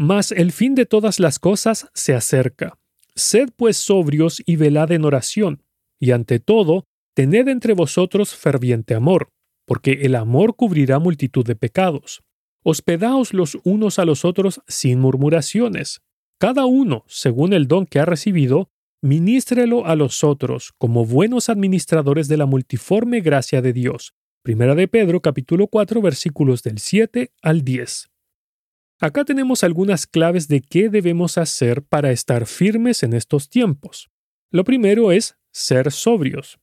Mas 0.02 0.32
el 0.32 0.50
fin 0.50 0.74
de 0.74 0.86
todas 0.86 1.20
las 1.20 1.38
cosas 1.38 1.90
se 1.92 2.14
acerca. 2.14 2.78
Sed 3.14 3.50
pues 3.54 3.76
sobrios 3.76 4.42
y 4.46 4.56
velad 4.56 4.92
en 4.92 5.04
oración, 5.04 5.62
y 5.98 6.12
ante 6.12 6.40
todo, 6.40 6.86
tened 7.12 7.48
entre 7.48 7.74
vosotros 7.74 8.34
ferviente 8.34 8.94
amor, 8.94 9.28
porque 9.66 9.98
el 10.00 10.14
amor 10.14 10.56
cubrirá 10.56 10.98
multitud 10.98 11.44
de 11.44 11.54
pecados. 11.54 12.22
Hospedaos 12.62 13.34
los 13.34 13.58
unos 13.62 13.98
a 13.98 14.06
los 14.06 14.24
otros 14.24 14.62
sin 14.66 15.00
murmuraciones, 15.00 16.00
cada 16.38 16.64
uno, 16.64 17.04
según 17.06 17.52
el 17.52 17.68
don 17.68 17.84
que 17.84 18.00
ha 18.00 18.06
recibido, 18.06 18.70
ministrelo 19.02 19.84
a 19.84 19.96
los 19.96 20.24
otros 20.24 20.72
como 20.78 21.04
buenos 21.04 21.50
administradores 21.50 22.26
de 22.26 22.38
la 22.38 22.46
multiforme 22.46 23.20
gracia 23.20 23.60
de 23.60 23.74
Dios. 23.74 24.14
Primera 24.42 24.74
de 24.74 24.88
Pedro 24.88 25.20
capítulo 25.20 25.66
4 25.66 26.00
versículos 26.00 26.62
del 26.62 26.78
7 26.78 27.32
al 27.42 27.64
10. 27.64 28.10
Acá 29.02 29.24
tenemos 29.24 29.64
algunas 29.64 30.06
claves 30.06 30.46
de 30.46 30.60
qué 30.60 30.90
debemos 30.90 31.38
hacer 31.38 31.82
para 31.82 32.12
estar 32.12 32.44
firmes 32.44 33.02
en 33.02 33.14
estos 33.14 33.48
tiempos. 33.48 34.10
Lo 34.52 34.62
primero 34.62 35.10
es 35.10 35.36
ser 35.52 35.90
sobrios. 35.90 36.58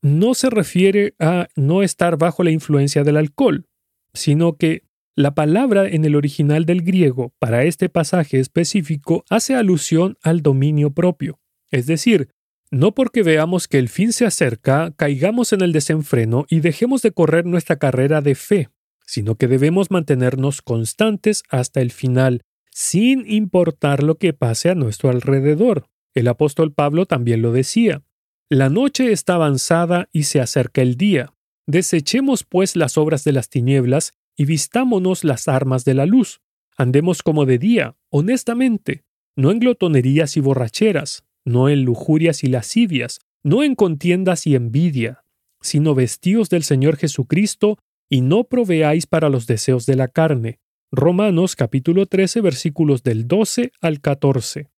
No 0.00 0.34
se 0.34 0.50
refiere 0.50 1.14
a 1.18 1.48
no 1.56 1.82
estar 1.82 2.16
bajo 2.16 2.44
la 2.44 2.52
influencia 2.52 3.02
del 3.02 3.16
alcohol, 3.16 3.66
sino 4.14 4.56
que 4.56 4.84
la 5.16 5.34
palabra 5.34 5.88
en 5.88 6.04
el 6.04 6.14
original 6.14 6.64
del 6.64 6.82
griego 6.82 7.34
para 7.40 7.64
este 7.64 7.88
pasaje 7.88 8.38
específico 8.38 9.24
hace 9.28 9.56
alusión 9.56 10.16
al 10.22 10.42
dominio 10.42 10.92
propio. 10.92 11.40
Es 11.72 11.86
decir, 11.86 12.30
no 12.70 12.94
porque 12.94 13.24
veamos 13.24 13.66
que 13.66 13.78
el 13.78 13.88
fin 13.88 14.12
se 14.12 14.24
acerca, 14.24 14.92
caigamos 14.96 15.52
en 15.52 15.60
el 15.62 15.72
desenfreno 15.72 16.46
y 16.48 16.60
dejemos 16.60 17.02
de 17.02 17.10
correr 17.10 17.46
nuestra 17.46 17.80
carrera 17.80 18.20
de 18.20 18.36
fe, 18.36 18.68
sino 19.10 19.34
que 19.34 19.48
debemos 19.48 19.90
mantenernos 19.90 20.62
constantes 20.62 21.42
hasta 21.48 21.80
el 21.80 21.90
final, 21.90 22.42
sin 22.70 23.28
importar 23.28 24.04
lo 24.04 24.18
que 24.18 24.32
pase 24.34 24.70
a 24.70 24.76
nuestro 24.76 25.10
alrededor. 25.10 25.86
El 26.14 26.28
apóstol 26.28 26.72
Pablo 26.72 27.06
también 27.06 27.42
lo 27.42 27.50
decía. 27.50 28.04
La 28.48 28.68
noche 28.68 29.10
está 29.10 29.34
avanzada 29.34 30.08
y 30.12 30.24
se 30.24 30.40
acerca 30.40 30.80
el 30.80 30.94
día. 30.94 31.34
Desechemos 31.66 32.44
pues 32.44 32.76
las 32.76 32.96
obras 32.96 33.24
de 33.24 33.32
las 33.32 33.48
tinieblas 33.48 34.12
y 34.36 34.44
vistámonos 34.44 35.24
las 35.24 35.48
armas 35.48 35.84
de 35.84 35.94
la 35.94 36.06
luz. 36.06 36.40
Andemos 36.76 37.24
como 37.24 37.46
de 37.46 37.58
día, 37.58 37.96
honestamente, 38.10 39.02
no 39.34 39.50
en 39.50 39.58
glotonerías 39.58 40.36
y 40.36 40.40
borracheras, 40.40 41.24
no 41.44 41.68
en 41.68 41.82
lujurias 41.82 42.44
y 42.44 42.46
lascivias, 42.46 43.18
no 43.42 43.64
en 43.64 43.74
contiendas 43.74 44.46
y 44.46 44.54
envidia, 44.54 45.24
sino 45.60 45.96
vestíos 45.96 46.48
del 46.48 46.62
Señor 46.62 46.96
Jesucristo 46.96 47.76
y 48.10 48.20
no 48.20 48.44
proveáis 48.44 49.06
para 49.06 49.30
los 49.30 49.46
deseos 49.46 49.86
de 49.86 49.96
la 49.96 50.08
carne. 50.08 50.58
Romanos 50.90 51.54
capítulo 51.54 52.06
13 52.06 52.40
versículos 52.40 53.04
del 53.04 53.28
12 53.28 53.72
al 53.80 54.00
14. 54.00 54.68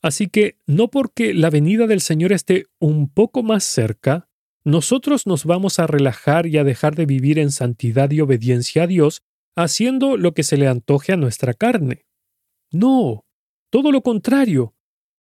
Así 0.00 0.28
que 0.28 0.60
no 0.66 0.88
porque 0.88 1.34
la 1.34 1.50
venida 1.50 1.86
del 1.86 2.00
Señor 2.00 2.32
esté 2.32 2.66
un 2.78 3.08
poco 3.12 3.42
más 3.42 3.64
cerca, 3.64 4.28
nosotros 4.64 5.26
nos 5.26 5.44
vamos 5.44 5.78
a 5.78 5.86
relajar 5.86 6.46
y 6.46 6.56
a 6.56 6.64
dejar 6.64 6.94
de 6.94 7.06
vivir 7.06 7.38
en 7.38 7.50
santidad 7.50 8.10
y 8.12 8.20
obediencia 8.20 8.84
a 8.84 8.86
Dios, 8.86 9.22
haciendo 9.56 10.16
lo 10.16 10.32
que 10.32 10.42
se 10.42 10.56
le 10.56 10.68
antoje 10.68 11.12
a 11.12 11.16
nuestra 11.16 11.54
carne. 11.54 12.06
No, 12.70 13.26
todo 13.70 13.92
lo 13.92 14.02
contrario, 14.02 14.74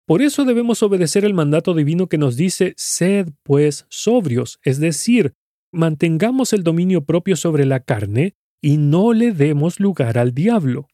por 0.05 0.21
eso 0.21 0.43
debemos 0.43 0.83
obedecer 0.83 1.23
el 1.23 1.33
mandato 1.33 1.73
divino 1.73 2.07
que 2.07 2.17
nos 2.17 2.35
dice, 2.35 2.73
sed 2.77 3.29
pues 3.43 3.85
sobrios, 3.89 4.59
es 4.63 4.79
decir, 4.79 5.33
mantengamos 5.73 6.53
el 6.53 6.63
dominio 6.63 7.03
propio 7.03 7.35
sobre 7.35 7.65
la 7.65 7.81
carne 7.81 8.35
y 8.61 8.77
no 8.77 9.13
le 9.13 9.31
demos 9.31 9.79
lugar 9.79 10.17
al 10.17 10.33
diablo. 10.33 10.87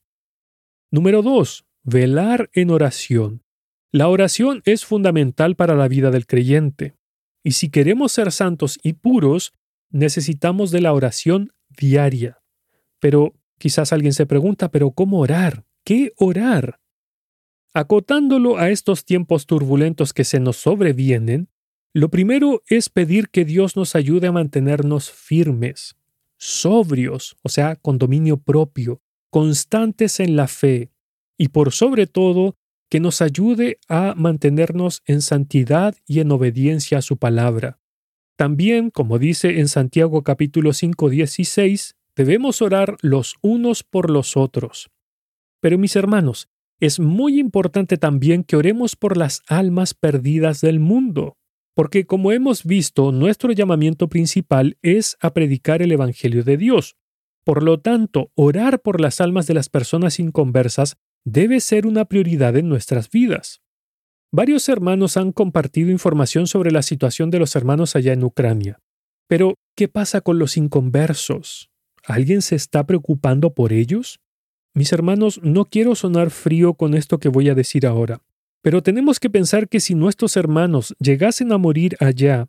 Número 0.92 1.22
2. 1.22 1.66
Velar 1.84 2.50
en 2.54 2.72
oración. 2.72 3.44
La 3.92 4.08
oración 4.08 4.62
es 4.66 4.86
fundamental 4.86 5.56
para 5.56 5.76
la 5.76 5.88
vida 5.88 6.10
del 6.10 6.26
creyente. 6.26 6.96
Y 7.44 7.52
si 7.52 7.70
queremos 7.70 8.12
ser 8.12 8.32
santos 8.32 8.80
y 8.84 8.94
puros, 8.94 9.54
necesitamos 9.90 10.72
de 10.72 10.82
la 10.82 10.94
oración 10.94 11.54
diaria. 11.70 12.42
Pero 13.00 13.34
quizás 13.58 13.94
alguien 13.94 14.14
se 14.14 14.26
pregunta, 14.26 14.72
¿pero 14.72 14.92
cómo 14.92 15.20
orar? 15.20 15.66
¿Qué 15.84 16.14
orar? 16.18 16.80
Acotándolo 17.74 18.58
a 18.58 18.70
estos 18.70 19.06
tiempos 19.06 19.46
turbulentos 19.46 20.14
que 20.14 20.24
se 20.24 20.40
nos 20.40 20.58
sobrevienen, 20.58 21.50
lo 21.94 22.10
primero 22.10 22.62
es 22.68 22.90
pedir 22.90 23.30
que 23.30 23.46
Dios 23.46 23.76
nos 23.76 23.96
ayude 23.96 24.28
a 24.28 24.32
mantenernos 24.32 25.12
firmes, 25.12 25.96
sobrios, 26.38 27.36
o 27.44 27.50
sea, 27.50 27.76
con 27.76 27.98
dominio 27.98 28.38
propio, 28.38 29.02
constantes 29.30 30.20
en 30.20 30.36
la 30.36 30.48
fe, 30.48 30.92
y 31.38 31.50
por 31.50 31.72
sobre 31.72 32.06
todo, 32.06 32.56
que 32.90 33.00
nos 33.00 33.22
ayude 33.22 33.80
a 33.88 34.14
mantenernos 34.16 35.04
en 35.06 35.22
santidad 35.22 35.96
y 36.06 36.20
en 36.20 36.32
obediencia 36.32 37.00
a 37.00 37.02
su 37.02 37.18
palabra. 37.18 37.80
También, 38.36 38.90
como 38.90 39.20
dice 39.20 39.60
en 39.60 39.68
Santiago 39.68 40.24
capítulo 40.24 40.74
5, 40.74 41.10
16, 41.10 41.96
debemos 42.16 42.62
orar 42.62 42.98
los 43.02 43.36
unos 43.42 43.84
por 43.84 44.10
los 44.10 44.38
otros. 44.38 44.90
Pero 45.60 45.78
mis 45.78 45.96
hermanos, 45.96 46.50
es 46.80 47.00
muy 47.00 47.40
importante 47.40 47.98
también 47.98 48.44
que 48.44 48.56
oremos 48.56 48.96
por 48.96 49.18
las 49.18 49.44
almas 49.48 49.94
perdidas 49.94 50.62
del 50.62 50.80
mundo, 50.80 51.38
porque 51.80 52.06
como 52.06 52.34
hemos 52.34 52.66
visto, 52.66 53.14
nuestro 53.14 53.54
llamamiento 53.54 54.10
principal 54.10 54.78
es 54.82 55.16
a 55.22 55.32
predicar 55.32 55.82
el 55.82 55.94
Evangelio 55.94 56.44
de 56.44 56.58
Dios. 56.58 56.98
Por 57.46 57.64
lo 57.64 57.80
tanto, 57.80 58.34
orar 58.36 58.82
por 58.82 59.00
las 59.00 59.22
almas 59.22 59.48
de 59.48 59.54
las 59.54 59.70
personas 59.70 60.20
inconversas 60.20 60.98
debe 61.24 61.62
ser 61.62 61.88
una 61.88 62.04
prioridad 62.04 62.58
en 62.58 62.68
nuestras 62.68 63.10
vidas. 63.10 63.62
Varios 64.30 64.68
hermanos 64.68 65.16
han 65.16 65.32
compartido 65.32 65.90
información 65.90 66.48
sobre 66.48 66.72
la 66.72 66.82
situación 66.82 67.32
de 67.32 67.40
los 67.40 67.56
hermanos 67.56 67.96
allá 67.96 68.12
en 68.12 68.26
Ucrania. 68.26 68.82
Pero, 69.30 69.54
¿qué 69.78 69.88
pasa 69.88 70.20
con 70.20 70.38
los 70.38 70.58
inconversos? 70.58 71.72
¿Alguien 72.04 72.42
se 72.42 72.58
está 72.58 72.86
preocupando 72.86 73.54
por 73.54 73.72
ellos? 73.72 74.20
Mis 74.74 74.92
hermanos, 74.92 75.40
no 75.44 75.64
quiero 75.64 75.96
sonar 75.96 76.30
frío 76.30 76.74
con 76.74 76.94
esto 76.94 77.20
que 77.20 77.30
voy 77.30 77.48
a 77.48 77.56
decir 77.56 77.88
ahora, 77.88 78.22
pero 78.62 78.84
tenemos 78.84 79.20
que 79.20 79.30
pensar 79.30 79.70
que 79.70 79.80
si 79.80 79.96
nuestros 79.96 80.36
hermanos 80.38 80.96
llegasen 81.00 81.52
a 81.52 81.58
morir 81.58 81.96
allá, 82.00 82.48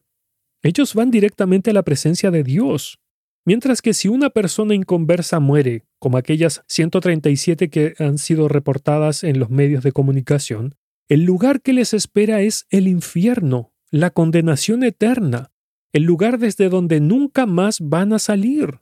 ellos 0.62 0.94
van 0.94 1.11
directamente 1.11 1.70
a 1.70 1.75
la 1.75 1.83
presencia 1.83 2.31
de 2.31 2.42
Dios. 2.42 2.99
Mientras 3.46 3.81
que 3.81 3.94
si 3.94 4.09
una 4.09 4.31
persona 4.31 4.75
inconversa 4.75 5.40
muere, 5.40 5.87
como 5.99 6.18
aquellas 6.18 6.62
137 6.68 7.70
que 7.70 7.94
han 7.99 8.18
sido 8.18 8.49
reportadas 8.49 9.25
en 9.25 9.38
los 9.38 9.51
medios 9.51 9.83
de 9.83 9.92
comunicación, 9.92 10.75
el 11.09 11.25
lugar 11.25 11.62
que 11.62 11.73
les 11.73 11.94
espera 11.94 12.42
es 12.42 12.66
el 12.70 12.87
infierno, 12.87 13.73
la 13.90 14.11
condenación 14.11 14.85
eterna, 14.85 15.51
el 15.92 16.05
lugar 16.05 16.38
desde 16.38 16.68
donde 16.68 17.01
nunca 17.01 17.46
más 17.46 17.81
van 17.81 18.12
a 18.12 18.18
salir. 18.18 18.81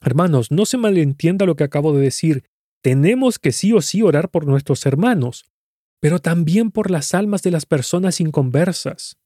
Hermanos, 0.00 0.50
no 0.50 0.66
se 0.66 0.78
malentienda 0.78 1.46
lo 1.46 1.56
que 1.56 1.64
acabo 1.64 1.92
de 1.92 2.02
decir. 2.02 2.44
Tenemos 2.82 3.38
que 3.38 3.52
sí 3.52 3.72
o 3.72 3.80
sí 3.80 4.02
orar 4.02 4.30
por 4.30 4.46
nuestros 4.46 4.86
hermanos, 4.86 5.44
pero 6.00 6.18
también 6.20 6.70
por 6.70 6.90
las 6.90 7.14
almas 7.14 7.42
de 7.42 7.50
las 7.50 7.66
personas 7.66 8.20
inconversas. 8.20 9.18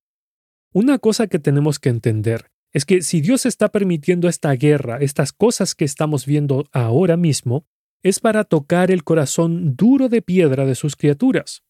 Una 0.72 0.98
cosa 0.98 1.26
que 1.26 1.38
tenemos 1.38 1.78
que 1.78 1.88
entender 1.88 2.50
es 2.72 2.84
que 2.84 3.02
si 3.02 3.20
Dios 3.20 3.46
está 3.46 3.70
permitiendo 3.70 4.28
esta 4.28 4.52
guerra, 4.52 4.98
estas 5.00 5.32
cosas 5.32 5.74
que 5.74 5.84
estamos 5.84 6.26
viendo 6.26 6.68
ahora 6.72 7.16
mismo, 7.16 7.66
es 8.02 8.20
para 8.20 8.44
tocar 8.44 8.90
el 8.90 9.04
corazón 9.04 9.76
duro 9.76 10.08
de 10.08 10.22
piedra 10.22 10.64
de 10.64 10.74
sus 10.74 10.96
criaturas. 10.96 11.62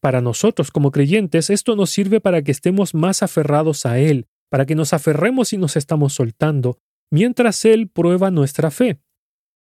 Para 0.00 0.20
nosotros 0.20 0.70
como 0.70 0.90
creyentes 0.90 1.48
esto 1.48 1.76
nos 1.76 1.90
sirve 1.90 2.20
para 2.20 2.42
que 2.42 2.50
estemos 2.50 2.94
más 2.94 3.22
aferrados 3.22 3.86
a 3.86 3.98
Él, 3.98 4.26
para 4.50 4.66
que 4.66 4.74
nos 4.74 4.92
aferremos 4.92 5.52
y 5.52 5.58
nos 5.58 5.76
estamos 5.76 6.14
soltando, 6.14 6.78
mientras 7.10 7.64
Él 7.64 7.88
prueba 7.88 8.30
nuestra 8.30 8.70
fe. 8.70 9.00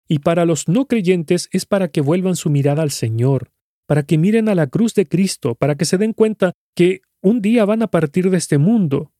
Y 0.07 0.19
para 0.19 0.45
los 0.45 0.67
no 0.67 0.87
creyentes 0.87 1.47
es 1.51 1.65
para 1.65 1.89
que 1.89 2.01
vuelvan 2.01 2.35
su 2.35 2.49
mirada 2.49 2.81
al 2.81 2.91
Señor, 2.91 3.51
para 3.91 4.03
que 4.03 4.17
miren 4.17 4.47
a 4.47 4.55
la 4.55 4.67
cruz 4.67 4.93
de 4.93 5.05
Cristo, 5.05 5.53
para 5.55 5.75
que 5.75 5.83
se 5.83 5.97
den 5.97 6.13
cuenta 6.13 6.53
que 6.77 7.01
un 7.21 7.41
día 7.41 7.65
van 7.65 7.81
a 7.83 7.87
partir 7.87 8.29
de 8.29 8.37
este 8.37 8.57
mundo. 8.57 9.11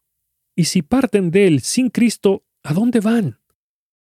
Y 0.55 0.63
si 0.63 0.81
parten 0.81 1.29
de 1.29 1.45
él 1.45 1.59
sin 1.59 1.89
Cristo, 1.89 2.45
¿a 2.63 2.73
dónde 2.73 3.01
van? 3.01 3.41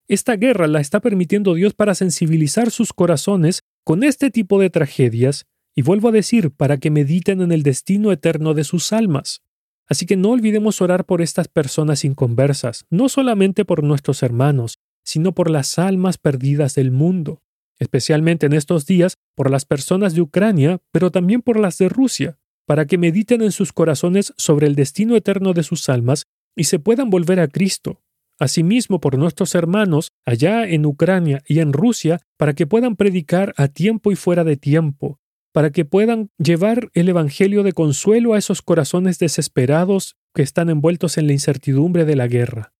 Esta 0.09 0.35
guerra 0.35 0.67
la 0.67 0.81
está 0.81 0.99
permitiendo 0.99 1.53
Dios 1.53 1.73
para 1.73 1.95
sensibilizar 1.95 2.69
sus 2.69 2.91
corazones 2.91 3.63
con 3.85 4.03
este 4.03 4.29
tipo 4.29 4.59
de 4.59 4.69
tragedias, 4.69 5.45
y 5.73 5.83
vuelvo 5.83 6.09
a 6.09 6.11
decir, 6.11 6.51
para 6.51 6.75
que 6.75 6.91
mediten 6.91 7.39
en 7.39 7.53
el 7.53 7.63
destino 7.63 8.11
eterno 8.11 8.53
de 8.53 8.65
sus 8.65 8.91
almas. 8.91 9.43
Así 9.87 10.05
que 10.05 10.17
no 10.17 10.31
olvidemos 10.31 10.81
orar 10.81 11.05
por 11.05 11.21
estas 11.21 11.47
personas 11.47 12.03
inconversas, 12.03 12.83
no 12.89 13.07
solamente 13.07 13.63
por 13.63 13.85
nuestros 13.85 14.21
hermanos, 14.21 14.79
sino 15.05 15.31
por 15.31 15.49
las 15.49 15.79
almas 15.79 16.17
perdidas 16.17 16.75
del 16.75 16.91
mundo 16.91 17.41
especialmente 17.79 18.45
en 18.45 18.53
estos 18.53 18.85
días 18.85 19.17
por 19.35 19.51
las 19.51 19.65
personas 19.65 20.13
de 20.13 20.21
Ucrania, 20.21 20.79
pero 20.91 21.11
también 21.11 21.41
por 21.41 21.59
las 21.59 21.77
de 21.77 21.89
Rusia, 21.89 22.37
para 22.65 22.85
que 22.85 22.97
mediten 22.97 23.41
en 23.41 23.51
sus 23.51 23.73
corazones 23.73 24.33
sobre 24.37 24.67
el 24.67 24.75
destino 24.75 25.15
eterno 25.15 25.53
de 25.53 25.63
sus 25.63 25.87
almas 25.89 26.25
y 26.55 26.65
se 26.65 26.79
puedan 26.79 27.09
volver 27.09 27.39
a 27.39 27.47
Cristo. 27.47 28.01
Asimismo 28.39 28.99
por 28.99 29.17
nuestros 29.17 29.55
hermanos 29.55 30.11
allá 30.25 30.67
en 30.67 30.85
Ucrania 30.85 31.41
y 31.47 31.59
en 31.59 31.73
Rusia, 31.73 32.19
para 32.37 32.53
que 32.53 32.67
puedan 32.67 32.95
predicar 32.95 33.53
a 33.57 33.67
tiempo 33.67 34.11
y 34.11 34.15
fuera 34.15 34.43
de 34.43 34.57
tiempo, 34.57 35.19
para 35.53 35.71
que 35.71 35.85
puedan 35.85 36.29
llevar 36.37 36.91
el 36.93 37.09
Evangelio 37.09 37.63
de 37.63 37.73
consuelo 37.73 38.33
a 38.33 38.37
esos 38.37 38.61
corazones 38.61 39.17
desesperados 39.17 40.17
que 40.35 40.43
están 40.43 40.69
envueltos 40.69 41.17
en 41.17 41.25
la 41.25 41.33
incertidumbre 41.33 42.05
de 42.05 42.15
la 42.15 42.27
guerra. 42.27 42.73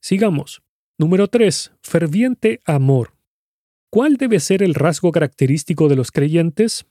Sigamos. 0.00 0.62
Número 0.98 1.28
3. 1.28 1.72
Ferviente 1.82 2.62
amor. 2.64 3.15
¿Cuál 3.90 4.16
debe 4.16 4.40
ser 4.40 4.62
el 4.62 4.74
rasgo 4.74 5.12
característico 5.12 5.88
de 5.88 5.96
los 5.96 6.10
creyentes? 6.10 6.86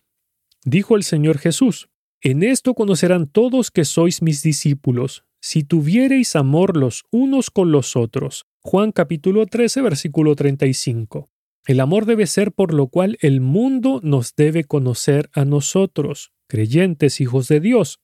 Dijo 0.64 0.96
el 0.96 1.04
Señor 1.04 1.38
Jesús, 1.38 1.90
En 2.22 2.42
esto 2.42 2.74
conocerán 2.74 3.28
todos 3.28 3.70
que 3.70 3.86
sois 3.86 4.22
mis 4.22 4.42
discípulos, 4.42 5.26
si 5.42 5.64
tuviereis 5.64 6.36
amor 6.36 6.76
los 6.76 7.04
unos 7.12 7.52
con 7.52 7.72
los 7.72 7.96
otros. 7.96 8.46
Juan 8.62 8.92
capítulo 8.92 9.46
13, 9.46 9.82
versículo 9.82 10.36
35. 10.36 11.30
El 11.68 11.80
amor 11.80 12.06
debe 12.06 12.26
ser 12.26 12.52
por 12.52 12.74
lo 12.74 12.88
cual 12.88 13.18
el 13.22 13.42
mundo 13.42 14.00
nos 14.02 14.36
debe 14.36 14.64
conocer 14.64 15.30
a 15.34 15.46
nosotros, 15.46 16.32
creyentes 16.48 17.22
hijos 17.22 17.48
de 17.48 17.60
Dios. 17.60 18.00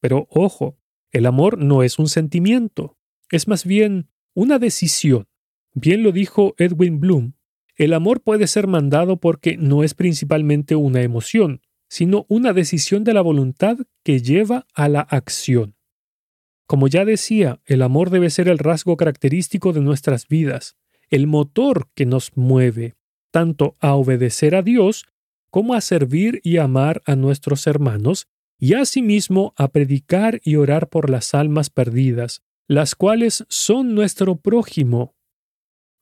Pero 0.00 0.28
ojo, 0.30 0.76
el 1.10 1.26
amor 1.26 1.58
no 1.58 1.82
es 1.82 1.98
un 1.98 2.08
sentimiento, 2.08 2.98
es 3.30 3.48
más 3.48 3.64
bien 3.64 4.10
una 4.34 4.58
decisión. 4.58 5.26
Bien 5.72 6.02
lo 6.02 6.12
dijo 6.12 6.54
Edwin 6.58 7.00
Bloom, 7.00 7.34
el 7.76 7.92
amor 7.92 8.22
puede 8.22 8.46
ser 8.46 8.66
mandado 8.66 9.16
porque 9.18 9.56
no 9.56 9.82
es 9.82 9.94
principalmente 9.94 10.76
una 10.76 11.02
emoción, 11.02 11.60
sino 11.88 12.26
una 12.28 12.52
decisión 12.52 13.04
de 13.04 13.14
la 13.14 13.20
voluntad 13.20 13.78
que 14.02 14.20
lleva 14.20 14.66
a 14.74 14.88
la 14.88 15.00
acción. 15.00 15.76
Como 16.66 16.88
ya 16.88 17.04
decía, 17.04 17.60
el 17.66 17.82
amor 17.82 18.10
debe 18.10 18.30
ser 18.30 18.48
el 18.48 18.58
rasgo 18.58 18.96
característico 18.96 19.72
de 19.72 19.80
nuestras 19.80 20.28
vidas, 20.28 20.76
el 21.10 21.26
motor 21.26 21.88
que 21.94 22.06
nos 22.06 22.36
mueve, 22.36 22.94
tanto 23.30 23.76
a 23.80 23.94
obedecer 23.94 24.54
a 24.54 24.62
Dios 24.62 25.06
como 25.50 25.74
a 25.74 25.80
servir 25.80 26.40
y 26.42 26.56
amar 26.56 27.02
a 27.06 27.16
nuestros 27.16 27.66
hermanos, 27.66 28.26
y 28.58 28.74
asimismo 28.74 29.52
a 29.56 29.68
predicar 29.68 30.40
y 30.42 30.56
orar 30.56 30.88
por 30.88 31.10
las 31.10 31.34
almas 31.34 31.70
perdidas, 31.70 32.42
las 32.66 32.94
cuales 32.94 33.44
son 33.48 33.94
nuestro 33.94 34.36
prójimo 34.36 35.14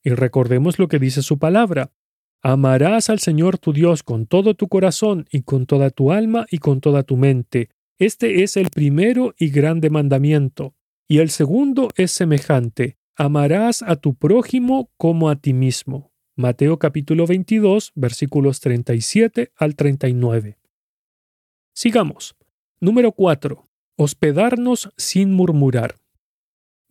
y 0.03 0.11
recordemos 0.11 0.79
lo 0.79 0.89
que 0.89 0.99
dice 0.99 1.23
su 1.23 1.39
palabra. 1.39 1.93
Amarás 2.43 3.09
al 3.09 3.21
Señor 3.21 3.59
tu 3.59 3.73
Dios 3.73 4.03
con 4.03 4.27
todo 4.27 4.55
tu 4.55 4.69
corazón 4.69 5.27
y 5.31 5.43
con 5.43 5.67
toda 5.67 5.91
tu 5.91 6.11
alma 6.11 6.47
y 6.51 6.59
con 6.59 6.81
toda 6.81 7.05
tu 7.05 7.17
mente. 7.17 7.71
Este 7.99 8.43
es 8.43 8.57
el 8.57 8.71
primero 8.71 9.35
y 9.39 9.51
grande 9.51 9.91
mandamiento. 9.91 10.75
Y 11.09 11.19
el 11.19 11.31
segundo 11.31 11.89
es 11.97 12.11
semejante. 12.11 12.97
Amarás 13.15 13.83
a 13.83 13.97
tu 13.97 14.15
prójimo 14.15 14.91
como 14.97 15.29
a 15.31 15.37
ti 15.37 15.53
mismo. 15.53 16.11
Mateo 16.35 16.79
capítulo 16.79 17.27
22 17.27 17.93
versículos 17.95 18.61
37 18.61 19.53
al 19.55 19.77
39. 19.77 20.59
Sigamos. 21.75 22.35
Número 22.81 23.13
4. 23.13 23.69
Hospedarnos 23.97 24.91
sin 24.97 25.33
murmurar. 25.33 26.02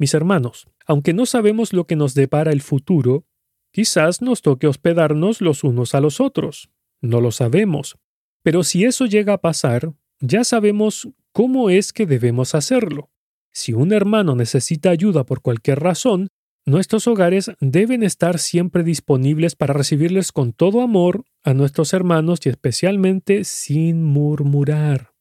Mis 0.01 0.15
hermanos, 0.15 0.65
aunque 0.87 1.13
no 1.13 1.27
sabemos 1.27 1.73
lo 1.73 1.85
que 1.85 1.95
nos 1.95 2.15
depara 2.15 2.51
el 2.51 2.63
futuro, 2.63 3.27
quizás 3.71 4.19
nos 4.19 4.41
toque 4.41 4.65
hospedarnos 4.65 5.41
los 5.41 5.63
unos 5.63 5.93
a 5.93 6.01
los 6.01 6.19
otros. 6.19 6.71
No 7.01 7.21
lo 7.21 7.31
sabemos. 7.31 7.99
Pero 8.41 8.63
si 8.63 8.83
eso 8.83 9.05
llega 9.05 9.33
a 9.33 9.41
pasar, 9.41 9.93
ya 10.19 10.43
sabemos 10.43 11.07
cómo 11.31 11.69
es 11.69 11.93
que 11.93 12.07
debemos 12.07 12.55
hacerlo. 12.55 13.11
Si 13.53 13.73
un 13.73 13.93
hermano 13.93 14.35
necesita 14.35 14.89
ayuda 14.89 15.23
por 15.23 15.43
cualquier 15.43 15.81
razón, 15.81 16.29
nuestros 16.65 17.05
hogares 17.05 17.51
deben 17.59 18.01
estar 18.01 18.39
siempre 18.39 18.83
disponibles 18.83 19.55
para 19.55 19.75
recibirles 19.75 20.31
con 20.31 20.51
todo 20.51 20.81
amor 20.81 21.25
a 21.43 21.53
nuestros 21.53 21.93
hermanos 21.93 22.39
y 22.45 22.49
especialmente 22.49 23.43
sin 23.43 24.03
murmurar. 24.03 25.13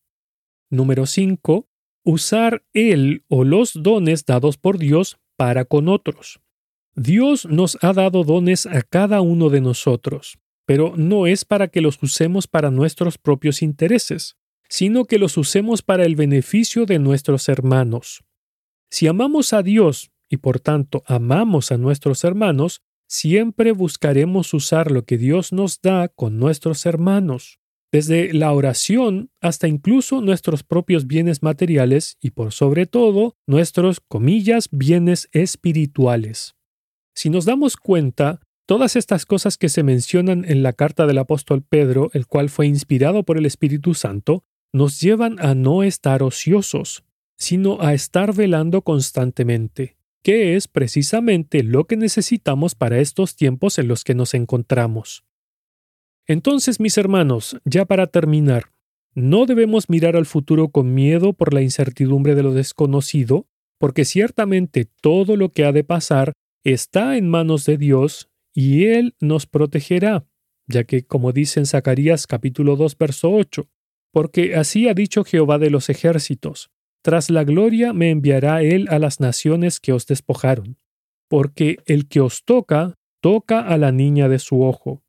Número 0.71 1.05
5. 1.05 1.70
Usar 2.03 2.65
el 2.73 3.25
o 3.29 3.45
los 3.45 3.73
dones 3.75 4.25
dados 4.25 4.57
por 4.57 4.79
Dios 4.79 5.19
para 5.37 5.65
con 5.65 5.89
otros. 5.89 6.41
Dios 6.95 7.47
nos 7.47 7.79
ha 7.83 7.93
dado 7.93 8.25
dones 8.25 8.67
a 8.67 8.83
cada 8.83 9.21
uno 9.21 9.51
de 9.51 9.61
nosotros, 9.61 10.39
pero 10.67 10.95
no 10.97 11.27
es 11.27 11.45
para 11.45 11.69
que 11.69 11.81
los 11.81 12.03
usemos 12.03 12.47
para 12.47 12.71
nuestros 12.71 13.19
propios 13.19 13.63
intereses, 13.63 14.37
sino 14.69 15.05
que 15.05 15.19
los 15.19 15.37
usemos 15.37 15.83
para 15.83 16.05
el 16.05 16.17
beneficio 16.17 16.87
de 16.87 16.99
nuestros 16.99 17.49
hermanos. 17.49 18.25
Si 18.91 19.07
amamos 19.07 19.53
a 19.53 19.63
Dios 19.63 20.11
y 20.29 20.39
por 20.39 20.59
tanto 20.59 21.03
amamos 21.07 21.71
a 21.71 21.77
nuestros 21.77 22.25
hermanos, 22.25 22.83
siempre 23.07 23.73
buscaremos 23.73 24.55
usar 24.55 24.91
lo 24.91 25.05
que 25.05 25.19
Dios 25.19 25.53
nos 25.53 25.81
da 25.83 26.09
con 26.09 26.39
nuestros 26.39 26.87
hermanos 26.87 27.60
desde 27.93 28.33
la 28.33 28.53
oración 28.53 29.31
hasta 29.41 29.69
incluso 29.69 30.21
nuestros 30.21 30.63
propios 30.63 31.07
bienes 31.07 31.43
materiales 31.43 32.17
y 32.21 32.31
por 32.31 32.53
sobre 32.53 32.87
todo 32.87 33.37
nuestros, 33.47 34.01
comillas, 34.01 34.69
bienes 34.71 35.29
espirituales. 35.33 36.55
Si 37.15 37.31
nos 37.31 37.45
damos 37.45 37.77
cuenta, 37.77 38.41
todas 38.67 38.95
estas 38.95 39.27
cosas 39.27 39.59
que 39.59 39.69
se 39.69 39.83
mencionan 39.83 40.45
en 40.47 40.63
la 40.63 40.73
carta 40.73 41.07
del 41.07 41.19
apóstol 41.19 41.63
Pedro, 41.63 42.11
el 42.13 42.27
cual 42.27 42.49
fue 42.49 42.67
inspirado 42.67 43.25
por 43.25 43.37
el 43.37 43.47
Espíritu 43.47 43.95
Santo, 43.95 44.45
nos 44.73 45.01
llevan 45.01 45.37
a 45.41 45.55
no 45.55 45.83
estar 45.83 46.23
ociosos, 46.23 47.03
sino 47.37 47.81
a 47.81 47.95
estar 47.95 48.33
velando 48.33 48.83
constantemente, 48.83 49.97
que 50.23 50.55
es 50.55 50.69
precisamente 50.69 51.65
lo 51.65 51.87
que 51.87 51.97
necesitamos 51.97 52.77
para 52.77 53.01
estos 53.01 53.35
tiempos 53.35 53.79
en 53.79 53.89
los 53.89 54.05
que 54.05 54.15
nos 54.15 54.35
encontramos. 54.35 55.25
Entonces, 56.31 56.79
mis 56.79 56.97
hermanos, 56.97 57.57
ya 57.65 57.87
para 57.87 58.07
terminar, 58.07 58.71
no 59.17 59.47
debemos 59.47 59.91
mirar 59.91 60.15
al 60.15 60.27
futuro 60.27 60.69
con 60.69 60.95
miedo 60.95 61.33
por 61.33 61.53
la 61.53 61.61
incertidumbre 61.61 62.37
de 62.37 62.45
lo 62.45 62.55
desconocido, 62.55 63.49
porque 63.81 64.05
ciertamente 64.05 64.87
todo 65.01 65.35
lo 65.35 65.49
que 65.49 65.65
ha 65.65 65.73
de 65.73 65.83
pasar 65.83 66.35
está 66.63 67.17
en 67.17 67.29
manos 67.29 67.65
de 67.65 67.79
Dios 67.79 68.31
y 68.55 68.85
Él 68.85 69.17
nos 69.19 69.47
protegerá, 69.47 70.25
ya 70.69 70.85
que, 70.85 71.05
como 71.05 71.33
dice 71.33 71.59
en 71.59 71.67
Zacarías 71.67 72.29
capítulo 72.29 72.77
2, 72.77 72.97
verso 72.97 73.33
8, 73.33 73.69
porque 74.13 74.55
así 74.55 74.89
ha 74.89 74.95
dicho 74.95 75.25
Jehová 75.25 75.59
de 75.59 75.71
los 75.71 75.89
ejércitos, 75.89 76.71
tras 77.03 77.29
la 77.29 77.43
gloria 77.43 77.93
me 77.93 78.11
enviará 78.11 78.63
Él 78.63 78.87
a 78.91 79.01
las 79.01 79.19
naciones 79.19 79.81
que 79.81 79.93
os 79.93 80.07
despojaron, 80.07 80.79
porque 81.29 81.79
el 81.87 82.07
que 82.07 82.21
os 82.21 82.45
toca, 82.45 82.95
toca 83.21 83.67
a 83.67 83.77
la 83.79 83.91
niña 83.91 84.29
de 84.29 84.39
su 84.39 84.63
ojo. 84.63 85.03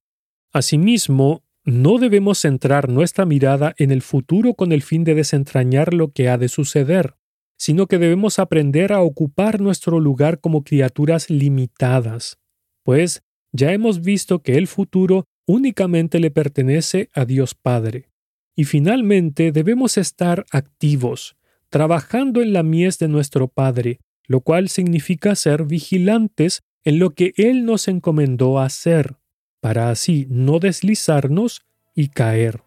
Asimismo, 0.53 1.43
no 1.63 1.97
debemos 1.97 2.39
centrar 2.39 2.89
nuestra 2.89 3.25
mirada 3.25 3.73
en 3.77 3.91
el 3.91 4.01
futuro 4.01 4.53
con 4.53 4.71
el 4.71 4.81
fin 4.81 5.03
de 5.03 5.15
desentrañar 5.15 5.93
lo 5.93 6.11
que 6.11 6.27
ha 6.27 6.37
de 6.37 6.49
suceder, 6.49 7.15
sino 7.57 7.87
que 7.87 7.99
debemos 7.99 8.39
aprender 8.39 8.91
a 8.91 9.01
ocupar 9.01 9.61
nuestro 9.61 9.99
lugar 9.99 10.41
como 10.41 10.63
criaturas 10.63 11.29
limitadas, 11.29 12.39
pues 12.83 13.21
ya 13.53 13.71
hemos 13.71 14.01
visto 14.01 14.41
que 14.41 14.57
el 14.57 14.67
futuro 14.67 15.25
únicamente 15.45 16.19
le 16.19 16.31
pertenece 16.31 17.09
a 17.13 17.25
Dios 17.25 17.53
Padre. 17.53 18.09
Y 18.55 18.65
finalmente 18.65 19.51
debemos 19.51 19.97
estar 19.97 20.45
activos, 20.51 21.35
trabajando 21.69 22.41
en 22.41 22.53
la 22.53 22.63
mies 22.63 22.97
de 22.99 23.07
nuestro 23.07 23.47
Padre, 23.47 23.99
lo 24.25 24.41
cual 24.41 24.67
significa 24.67 25.35
ser 25.35 25.65
vigilantes 25.65 26.61
en 26.83 26.99
lo 26.99 27.11
que 27.11 27.33
Él 27.37 27.65
nos 27.65 27.87
encomendó 27.87 28.59
hacer, 28.59 29.17
para 29.61 29.89
así 29.89 30.27
no 30.29 30.59
deslizarnos 30.59 31.61
y 31.95 32.09
caer. 32.09 32.61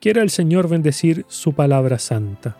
Quiera 0.00 0.22
el 0.22 0.30
Señor 0.30 0.68
bendecir 0.68 1.24
su 1.28 1.52
palabra 1.52 1.98
santa. 1.98 2.56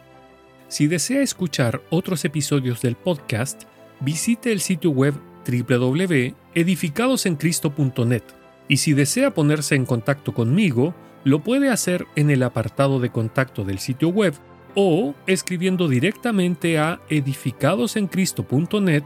Si 0.68 0.87
desea 0.87 1.22
escuchar 1.22 1.81
otros 1.91 2.24
episodios 2.24 2.81
del 2.83 2.95
podcast, 2.95 3.64
visite 4.01 4.53
el 4.53 4.61
sitio 4.61 4.91
web 4.91 5.14
www.edificadosencristo.net 5.45 8.22
y 8.68 8.76
si 8.76 8.93
desea 8.93 9.35
ponerse 9.35 9.74
en 9.74 9.87
contacto 9.87 10.33
conmigo, 10.33 10.95
lo 11.24 11.43
puede 11.43 11.70
hacer 11.70 12.07
en 12.14 12.31
el 12.31 12.45
apartado 12.45 13.01
de 13.01 13.11
contacto 13.11 13.64
del 13.64 13.81
sitio 13.81 14.11
web 14.11 14.35
o 14.74 15.14
escribiendo 15.26 15.89
directamente 15.89 16.78
a 16.78 17.01
edificadosencristo.net 17.09 19.05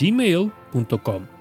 gmail.com. 0.00 1.33